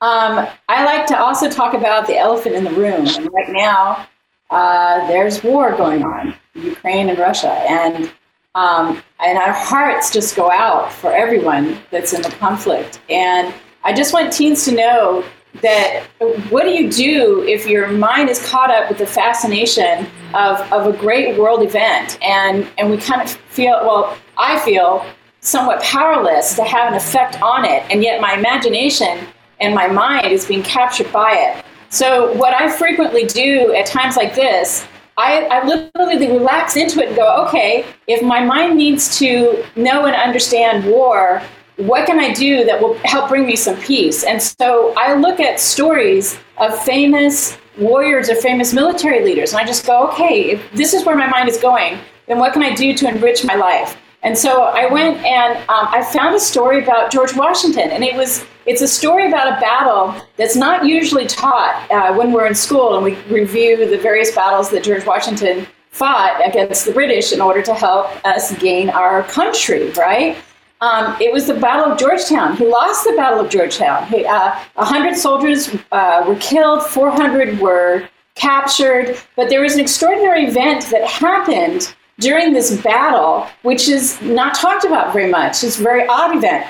[0.00, 3.06] Um, I like to also talk about the elephant in the room.
[3.06, 4.08] And right now,
[4.48, 8.10] uh, there's war going on, Ukraine and Russia, and
[8.54, 13.00] um, and our hearts just go out for everyone that's in the conflict.
[13.08, 15.24] And I just want teens to know
[15.62, 16.04] that
[16.48, 20.86] what do you do if your mind is caught up with the fascination of, of
[20.86, 25.04] a great world event and and we kind of feel well I feel
[25.40, 29.26] somewhat powerless to have an effect on it and yet my imagination
[29.60, 31.64] and my mind is being captured by it.
[31.90, 34.86] So what I frequently do at times like this,
[35.16, 40.06] I, I literally relax into it and go, okay, if my mind needs to know
[40.06, 41.42] and understand war,
[41.86, 44.24] what can I do that will help bring me some peace?
[44.24, 49.64] And so I look at stories of famous warriors or famous military leaders, and I
[49.64, 52.74] just go, okay, if this is where my mind is going, then what can I
[52.74, 53.96] do to enrich my life?
[54.22, 58.14] And so I went and um, I found a story about George Washington, and it
[58.14, 62.54] was it's a story about a battle that's not usually taught uh, when we're in
[62.54, 67.40] school and we review the various battles that George Washington fought against the British in
[67.40, 70.36] order to help us gain our country, right?
[70.80, 72.56] Um, it was the Battle of Georgetown.
[72.56, 74.06] He lost the Battle of Georgetown.
[74.06, 80.46] He, uh, 100 soldiers uh, were killed, 400 were captured, but there was an extraordinary
[80.46, 85.62] event that happened during this battle, which is not talked about very much.
[85.62, 86.66] It's a very odd event.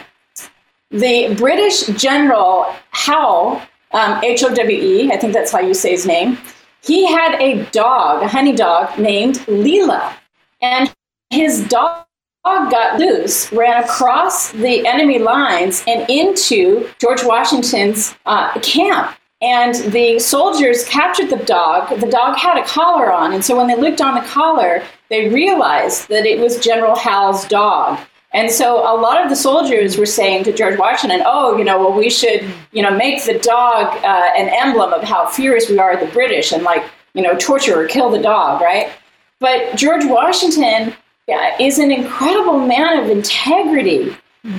[0.90, 5.92] The British general Howe, um, H O W E, I think that's how you say
[5.92, 6.36] his name,
[6.82, 10.14] he had a dog, a honey dog named Leela.
[10.60, 10.92] And
[11.30, 12.06] his dog
[12.44, 19.16] got loose, ran across the enemy lines and into George Washington's uh, camp.
[19.42, 21.98] And the soldiers captured the dog.
[22.00, 23.32] The dog had a collar on.
[23.32, 27.46] And so when they looked on the collar, they realized that it was General Howe's
[27.48, 27.98] dog.
[28.32, 31.80] And so a lot of the soldiers were saying to George Washington, oh, you know,
[31.80, 35.78] well, we should, you know, make the dog uh, an emblem of how furious we
[35.78, 36.84] are at the British and like
[37.14, 38.90] you know, torture or kill the dog, right?
[39.38, 40.94] But George Washington
[41.60, 44.16] is an incredible man of integrity.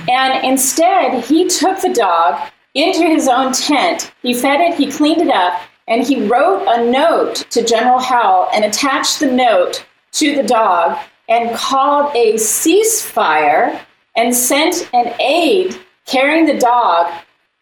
[0.08, 4.12] And instead, he took the dog into his own tent.
[4.22, 8.48] He fed it, he cleaned it up, and he wrote a note to General Howe
[8.54, 10.98] and attached the note to the dog
[11.28, 13.80] and called a ceasefire
[14.16, 17.12] and sent an aide carrying the dog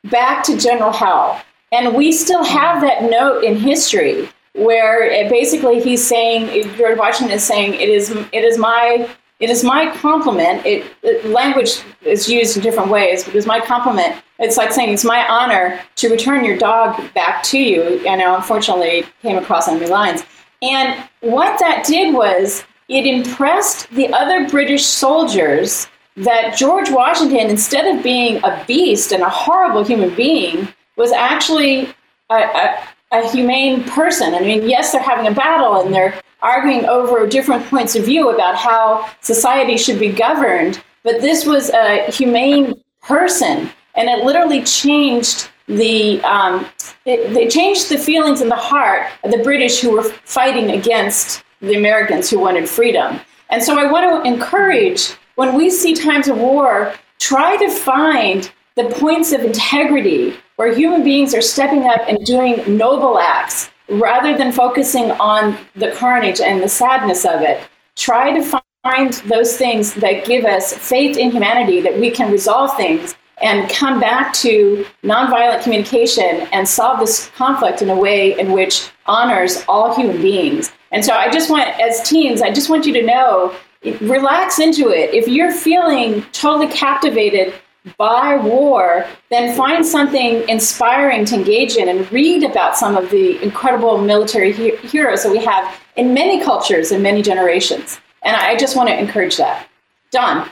[0.05, 1.41] back to General Howe.
[1.73, 4.29] And we still have that note in history
[4.61, 9.09] where it, basically he's saying George Washington is saying it is it is my
[9.41, 10.67] it is my compliment.
[10.67, 14.23] It, it, language is used in different ways, but it's my compliment.
[14.39, 18.03] It's like saying it's my honor to return your dog back to you.
[18.07, 20.25] And unfortunately, it came across enemy lines.
[20.61, 27.87] And what that did was it impressed the other British soldiers that George Washington, instead
[27.97, 31.89] of being a beast and a horrible human being, was actually
[32.29, 34.35] a, a, a humane person.
[34.35, 38.31] I mean, yes, they're having a battle and they're arguing over different points of view
[38.31, 44.63] about how society should be governed, but this was a humane person, and it literally
[44.63, 46.67] changed the um,
[47.07, 51.45] it, it changed the feelings in the heart of the British who were fighting against
[51.61, 53.21] the Americans who wanted freedom.
[53.51, 58.51] And so I want to encourage when we see times of war, try to find
[58.77, 64.37] the points of integrity where human beings are stepping up and doing noble acts rather
[64.37, 67.61] than focusing on the carnage and the sadness of it.
[67.97, 72.77] Try to find those things that give us faith in humanity that we can resolve
[72.77, 78.53] things and come back to nonviolent communication and solve this conflict in a way in
[78.53, 80.71] which honors all human beings.
[80.93, 83.55] And so I just want, as teens, I just want you to know
[84.01, 85.15] relax into it.
[85.15, 87.55] If you're feeling totally captivated
[87.97, 93.43] by war, then find something inspiring to engage in and read about some of the
[93.43, 98.01] incredible military he- heroes that we have in many cultures and many generations.
[98.23, 99.67] And I just want to encourage that.
[100.11, 100.49] Don.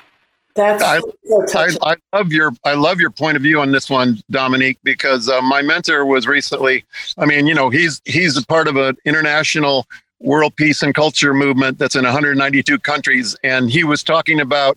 [0.55, 4.21] That's I, I, I, love your I love your point of view on this one,
[4.29, 6.85] Dominique, because uh, my mentor was recently.
[7.17, 9.87] I mean, you know, he's he's a part of an international
[10.19, 14.77] world peace and culture movement that's in 192 countries and he was talking about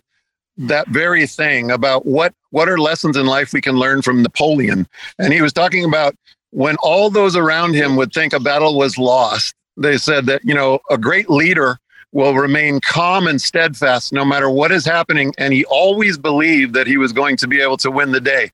[0.68, 4.88] that very thing about what what are lessons in life we can learn from Napoleon.
[5.20, 6.16] And he was talking about
[6.52, 10.54] when all those around him would think a battle was lost they said that you
[10.54, 11.78] know a great leader
[12.12, 15.34] will remain calm and steadfast no matter what is happening.
[15.38, 18.52] And he always believed that he was going to be able to win the day.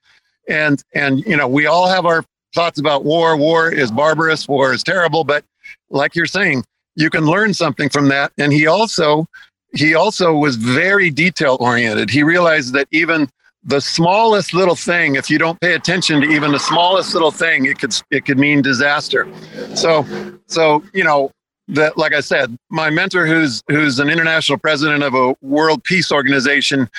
[0.47, 3.35] And and you know we all have our thoughts about war.
[3.35, 4.47] War is barbarous.
[4.47, 5.23] War is terrible.
[5.23, 5.43] But
[5.89, 6.63] like you're saying
[6.95, 8.31] you can learn something from that.
[8.37, 9.27] And he also
[9.73, 12.09] he also was very detail oriented.
[12.09, 13.29] He realized that even
[13.63, 17.65] the smallest little thing, if you don't pay attention to even the smallest little thing,
[17.65, 19.27] it could it could mean disaster.
[19.75, 20.05] So
[20.47, 21.31] so you know
[21.67, 26.11] that like I said, my mentor who's who's an international president of a world peace
[26.11, 26.89] organization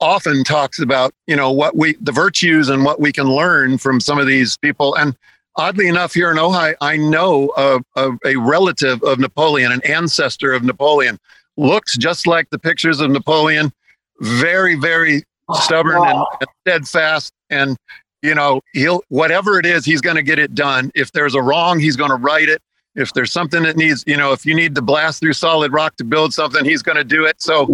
[0.00, 4.00] often talks about you know what we the virtues and what we can learn from
[4.00, 5.14] some of these people and
[5.56, 7.82] oddly enough, here in Ojai, I know of,
[8.24, 11.18] a relative of Napoleon, an ancestor of Napoleon.
[11.56, 13.72] Looks just like the pictures of Napoleon,
[14.20, 16.26] very, very oh, stubborn wow.
[16.40, 17.32] and, and steadfast.
[17.50, 17.76] And,
[18.22, 20.90] you know, he'll, whatever it is, he's going to get it done.
[20.94, 22.60] If there's a wrong, he's going to right it.
[22.96, 25.96] If there's something that needs, you know, if you need to blast through solid rock
[25.96, 27.42] to build something, he's going to do it.
[27.42, 27.68] So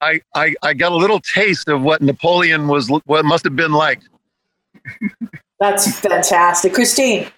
[0.00, 3.72] I, I, I got a little taste of what Napoleon was, what must have been
[3.72, 4.00] like.
[5.60, 6.72] That's fantastic.
[6.72, 7.30] Kristine.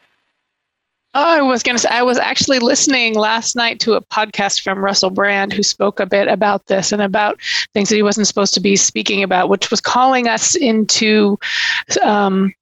[1.16, 4.62] Oh, I was going to say, I was actually listening last night to a podcast
[4.62, 7.40] from Russell Brand who spoke a bit about this and about
[7.72, 11.38] things that he wasn't supposed to be speaking about, which was calling us into
[12.02, 12.52] um,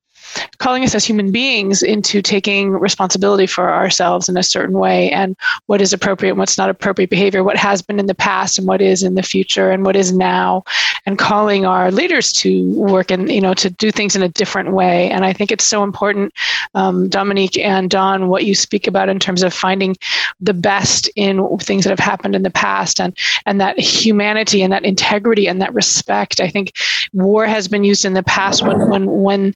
[0.58, 5.36] calling us as human beings into taking responsibility for ourselves in a certain way and
[5.66, 8.68] what is appropriate and what's not appropriate behavior, what has been in the past and
[8.68, 10.62] what is in the future and what is now,
[11.06, 14.72] and calling our leaders to work and you know to do things in a different
[14.72, 15.10] way.
[15.10, 16.32] And I think it's so important,
[16.74, 19.96] um, Dominique and Don, what you speak about in terms of finding
[20.40, 23.16] the best in things that have happened in the past and
[23.46, 26.40] and that humanity and that integrity and that respect.
[26.40, 26.72] I think
[27.12, 29.54] war has been used in the past when when when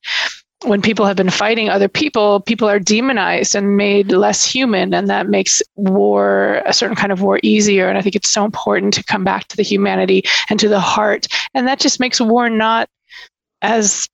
[0.64, 5.08] when people have been fighting other people, people are demonized and made less human, and
[5.08, 7.88] that makes war, a certain kind of war, easier.
[7.88, 10.80] And I think it's so important to come back to the humanity and to the
[10.80, 12.88] heart, and that just makes war not
[13.62, 14.08] as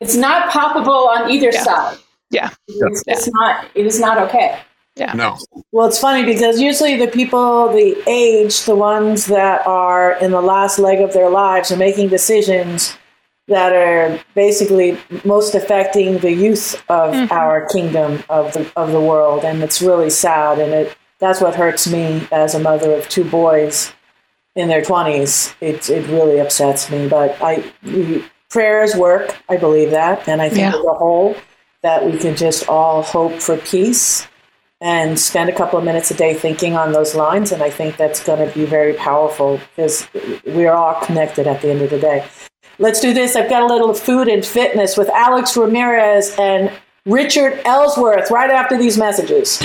[0.00, 1.62] it's not palpable on either yeah.
[1.62, 1.98] side.
[2.30, 3.14] Yeah, it's, yeah.
[3.14, 3.66] it's not.
[3.74, 4.60] It is not okay.
[4.96, 5.12] Yeah.
[5.14, 5.38] No.
[5.72, 10.40] Well, it's funny because usually the people, the age, the ones that are in the
[10.40, 12.96] last leg of their lives are making decisions
[13.48, 17.32] that are basically most affecting the youth of mm-hmm.
[17.32, 20.58] our kingdom of the of the world, and it's really sad.
[20.58, 23.92] And it that's what hurts me as a mother of two boys
[24.54, 25.54] in their twenties.
[25.60, 27.08] It it really upsets me.
[27.08, 29.36] But I we, prayers work.
[29.48, 30.78] I believe that, and I think Yeah.
[30.78, 31.36] as a whole
[31.82, 34.26] that we can just all hope for peace
[34.80, 37.52] and spend a couple of minutes a day thinking on those lines.
[37.52, 40.08] And I think that's going to be very powerful because
[40.46, 42.24] we're all connected at the end of the day.
[42.78, 43.36] Let's do this.
[43.36, 46.72] I've got a little food and fitness with Alex Ramirez and
[47.06, 49.60] Richard Ellsworth right after these messages.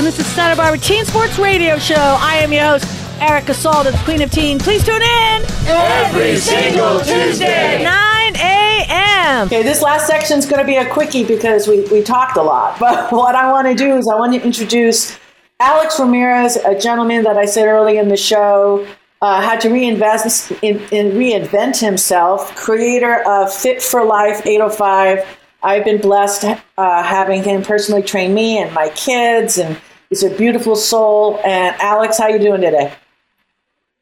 [0.00, 1.94] And this is Santa Barbara Teen Sports Radio Show.
[1.94, 2.86] I am your host,
[3.20, 4.58] Erica Salda, the Queen of Teen.
[4.58, 7.84] Please tune in Every single Tuesday.
[7.84, 9.46] 9 a.m.
[9.48, 12.42] Okay, this last section is going to be a quickie because we, we talked a
[12.42, 12.80] lot.
[12.80, 15.18] But what I want to do is I want to introduce
[15.60, 18.86] Alex Ramirez, a gentleman that I said early in the show
[19.20, 25.26] uh, had to reinvest in, in reinvent himself, creator of Fit for Life 805.
[25.62, 26.44] I've been blessed
[26.78, 29.78] uh, having him personally train me and my kids, and
[30.10, 31.40] he's a beautiful soul.
[31.44, 32.92] And Alex, how you doing today?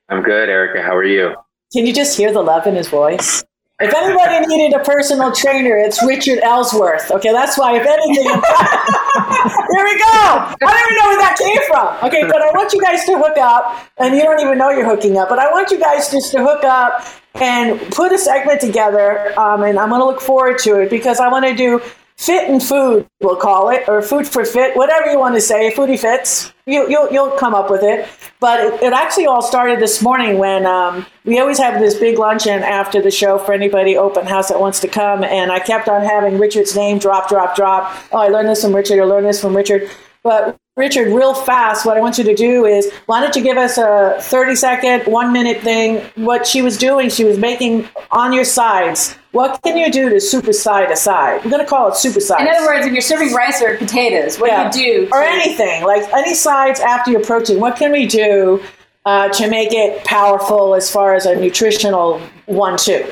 [0.09, 0.83] I'm good, Erica.
[0.83, 1.35] How are you?
[1.73, 3.45] Can you just hear the love in his voice?
[3.81, 7.11] If anybody needed a personal trainer, it's Richard Ellsworth.
[7.13, 7.77] Okay, that's why.
[7.77, 10.17] If anything, here we go.
[10.17, 12.09] I don't even know where that came from.
[12.09, 14.89] Okay, but I want you guys to hook up, and you don't even know you're
[14.89, 15.29] hooking up.
[15.29, 17.05] But I want you guys just to hook up
[17.35, 21.21] and put a segment together, um, and I'm going to look forward to it because
[21.21, 21.81] I want to do
[22.19, 23.09] fit and food.
[23.21, 25.73] We'll call it, or food for fit, whatever you want to say.
[25.73, 26.53] Foodie fits.
[26.67, 28.07] You, you'll you'll come up with it.
[28.41, 32.19] But it, it actually all started this morning when um, we always have this big
[32.19, 35.25] luncheon after the show for anybody open house that wants to come.
[35.25, 37.95] And I kept on having Richard's name drop, drop, drop.
[38.13, 39.01] Oh, I learned this from Richard.
[39.01, 39.89] I learned this from Richard.
[40.23, 43.57] But Richard, real fast, what I want you to do is why don't you give
[43.57, 46.05] us a 30 second, one minute thing?
[46.17, 49.17] What she was doing, she was making on your sides.
[49.39, 51.45] What can you do to superside a side?
[51.45, 52.41] We're going to call it superside.
[52.41, 54.69] In other words, if you're serving rice or potatoes, what Yeah.
[54.69, 55.09] do you do?
[55.13, 58.61] or anything like any sides after your protein what can we do
[59.07, 63.07] uh, to make it powerful as far as a nutritional one too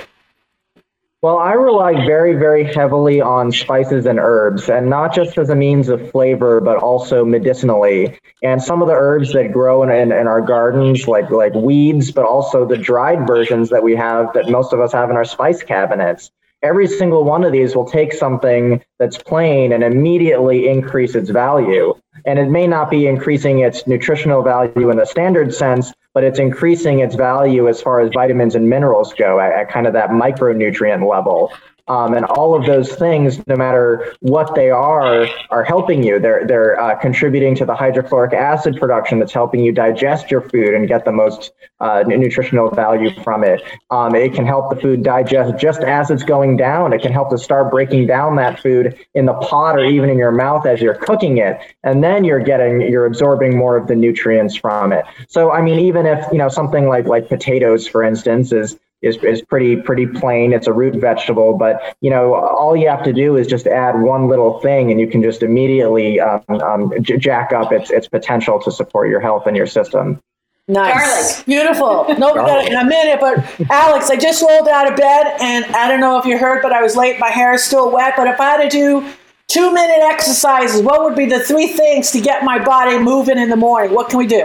[1.26, 5.56] Well, I rely very, very heavily on spices and herbs, and not just as a
[5.56, 8.16] means of flavor, but also medicinally.
[8.44, 12.12] And some of the herbs that grow in, in, in our gardens, like like weeds,
[12.12, 15.24] but also the dried versions that we have that most of us have in our
[15.24, 16.30] spice cabinets.
[16.66, 21.94] Every single one of these will take something that's plain and immediately increase its value.
[22.24, 26.40] And it may not be increasing its nutritional value in the standard sense, but it's
[26.40, 30.10] increasing its value as far as vitamins and minerals go at, at kind of that
[30.10, 31.52] micronutrient level.
[31.88, 36.18] Um, and all of those things, no matter what they are, are helping you.
[36.18, 40.74] They're they're uh, contributing to the hydrochloric acid production that's helping you digest your food
[40.74, 43.62] and get the most uh, nutritional value from it.
[43.90, 46.92] Um, it can help the food digest just as it's going down.
[46.92, 50.18] It can help to start breaking down that food in the pot or even in
[50.18, 53.94] your mouth as you're cooking it, and then you're getting you're absorbing more of the
[53.94, 55.04] nutrients from it.
[55.28, 58.76] So I mean, even if you know something like like potatoes, for instance, is
[59.06, 60.52] is, is pretty pretty plain.
[60.52, 64.00] It's a root vegetable, but you know all you have to do is just add
[64.00, 68.08] one little thing, and you can just immediately um, um, j- jack up its its
[68.08, 70.20] potential to support your health and your system.
[70.68, 71.46] nice Garlic.
[71.46, 73.38] beautiful no we in a minute but
[73.70, 76.72] alex i just rolled out of bed and i don't know if you heard but
[76.72, 79.08] i was late my hair is still wet but if i had to do
[79.46, 83.48] two minute exercises what would be the three things to get my body moving in
[83.48, 84.44] the morning what can we do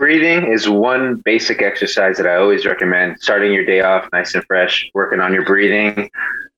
[0.00, 3.20] Breathing is one basic exercise that I always recommend.
[3.20, 6.10] Starting your day off nice and fresh, working on your breathing.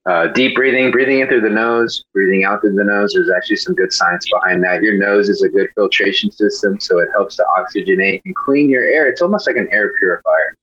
[0.07, 3.12] Uh, deep breathing, breathing in through the nose, breathing out through the nose.
[3.12, 4.80] There's actually some good science behind that.
[4.80, 8.84] Your nose is a good filtration system, so it helps to oxygenate and clean your
[8.84, 9.09] air.
[9.09, 10.57] It's almost like an air purifier.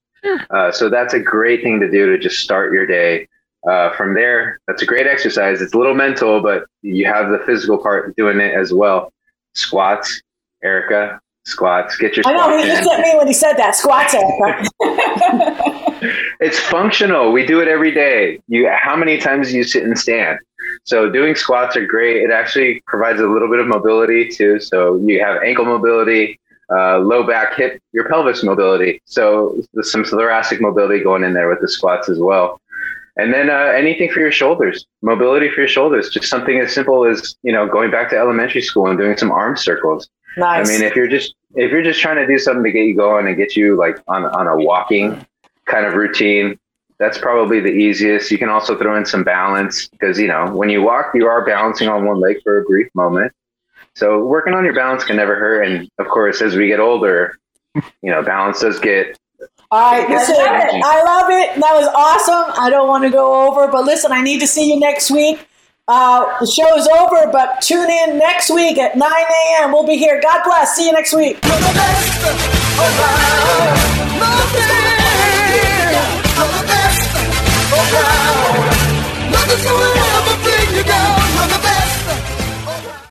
[0.50, 3.28] Uh, so that's a great thing to do to just start your day.
[3.70, 5.60] Uh, from there, that's a great exercise.
[5.60, 9.12] It's a little mental, but you have the physical part doing it as well.
[9.54, 10.22] Squats,
[10.64, 11.20] Erica,
[11.50, 11.98] squats.
[11.98, 13.76] Get your I know he looked at me when he said that.
[13.76, 14.16] Squats.
[16.40, 17.34] It's functional.
[17.34, 18.40] We do it every day.
[18.48, 20.40] You, how many times do you sit and stand?
[20.86, 22.24] So doing squats are great.
[22.24, 24.60] It actually provides a little bit of mobility too.
[24.60, 26.40] So you have ankle mobility,
[26.72, 29.02] uh, low back, hip, your pelvis mobility.
[29.06, 32.62] So there's some thoracic mobility going in there with the squats as well.
[33.18, 36.10] And then uh, anything for your shoulders, mobility for your shoulders.
[36.10, 39.32] Just something as simple as you know going back to elementary school and doing some
[39.32, 40.10] arm circles.
[40.38, 40.68] Nice.
[40.68, 42.96] I mean, if you're just if you're just trying to do something to get you
[42.96, 45.26] going and get you like on on a walking
[45.66, 46.60] kind of routine,
[47.00, 48.32] that's probably the easiest.
[48.32, 51.46] You can also throw in some balance because you know when you walk, you are
[51.46, 53.34] balancing on one leg for a brief moment.
[53.96, 55.64] So working on your balance can never hurt.
[55.64, 57.38] And of course, as we get older,
[57.76, 59.18] you know, balance does get
[59.72, 60.84] All right, listen, love it.
[60.84, 61.60] I love it.
[61.60, 62.54] That was awesome.
[62.64, 65.46] I don't want to go over, but listen, I need to see you next week.
[65.92, 69.72] Uh, the show is over, but tune in next week at 9 a.m.
[69.72, 70.22] We'll be here.
[70.22, 70.76] God bless.
[70.76, 71.40] See you next week.
[71.44, 73.10] You're the best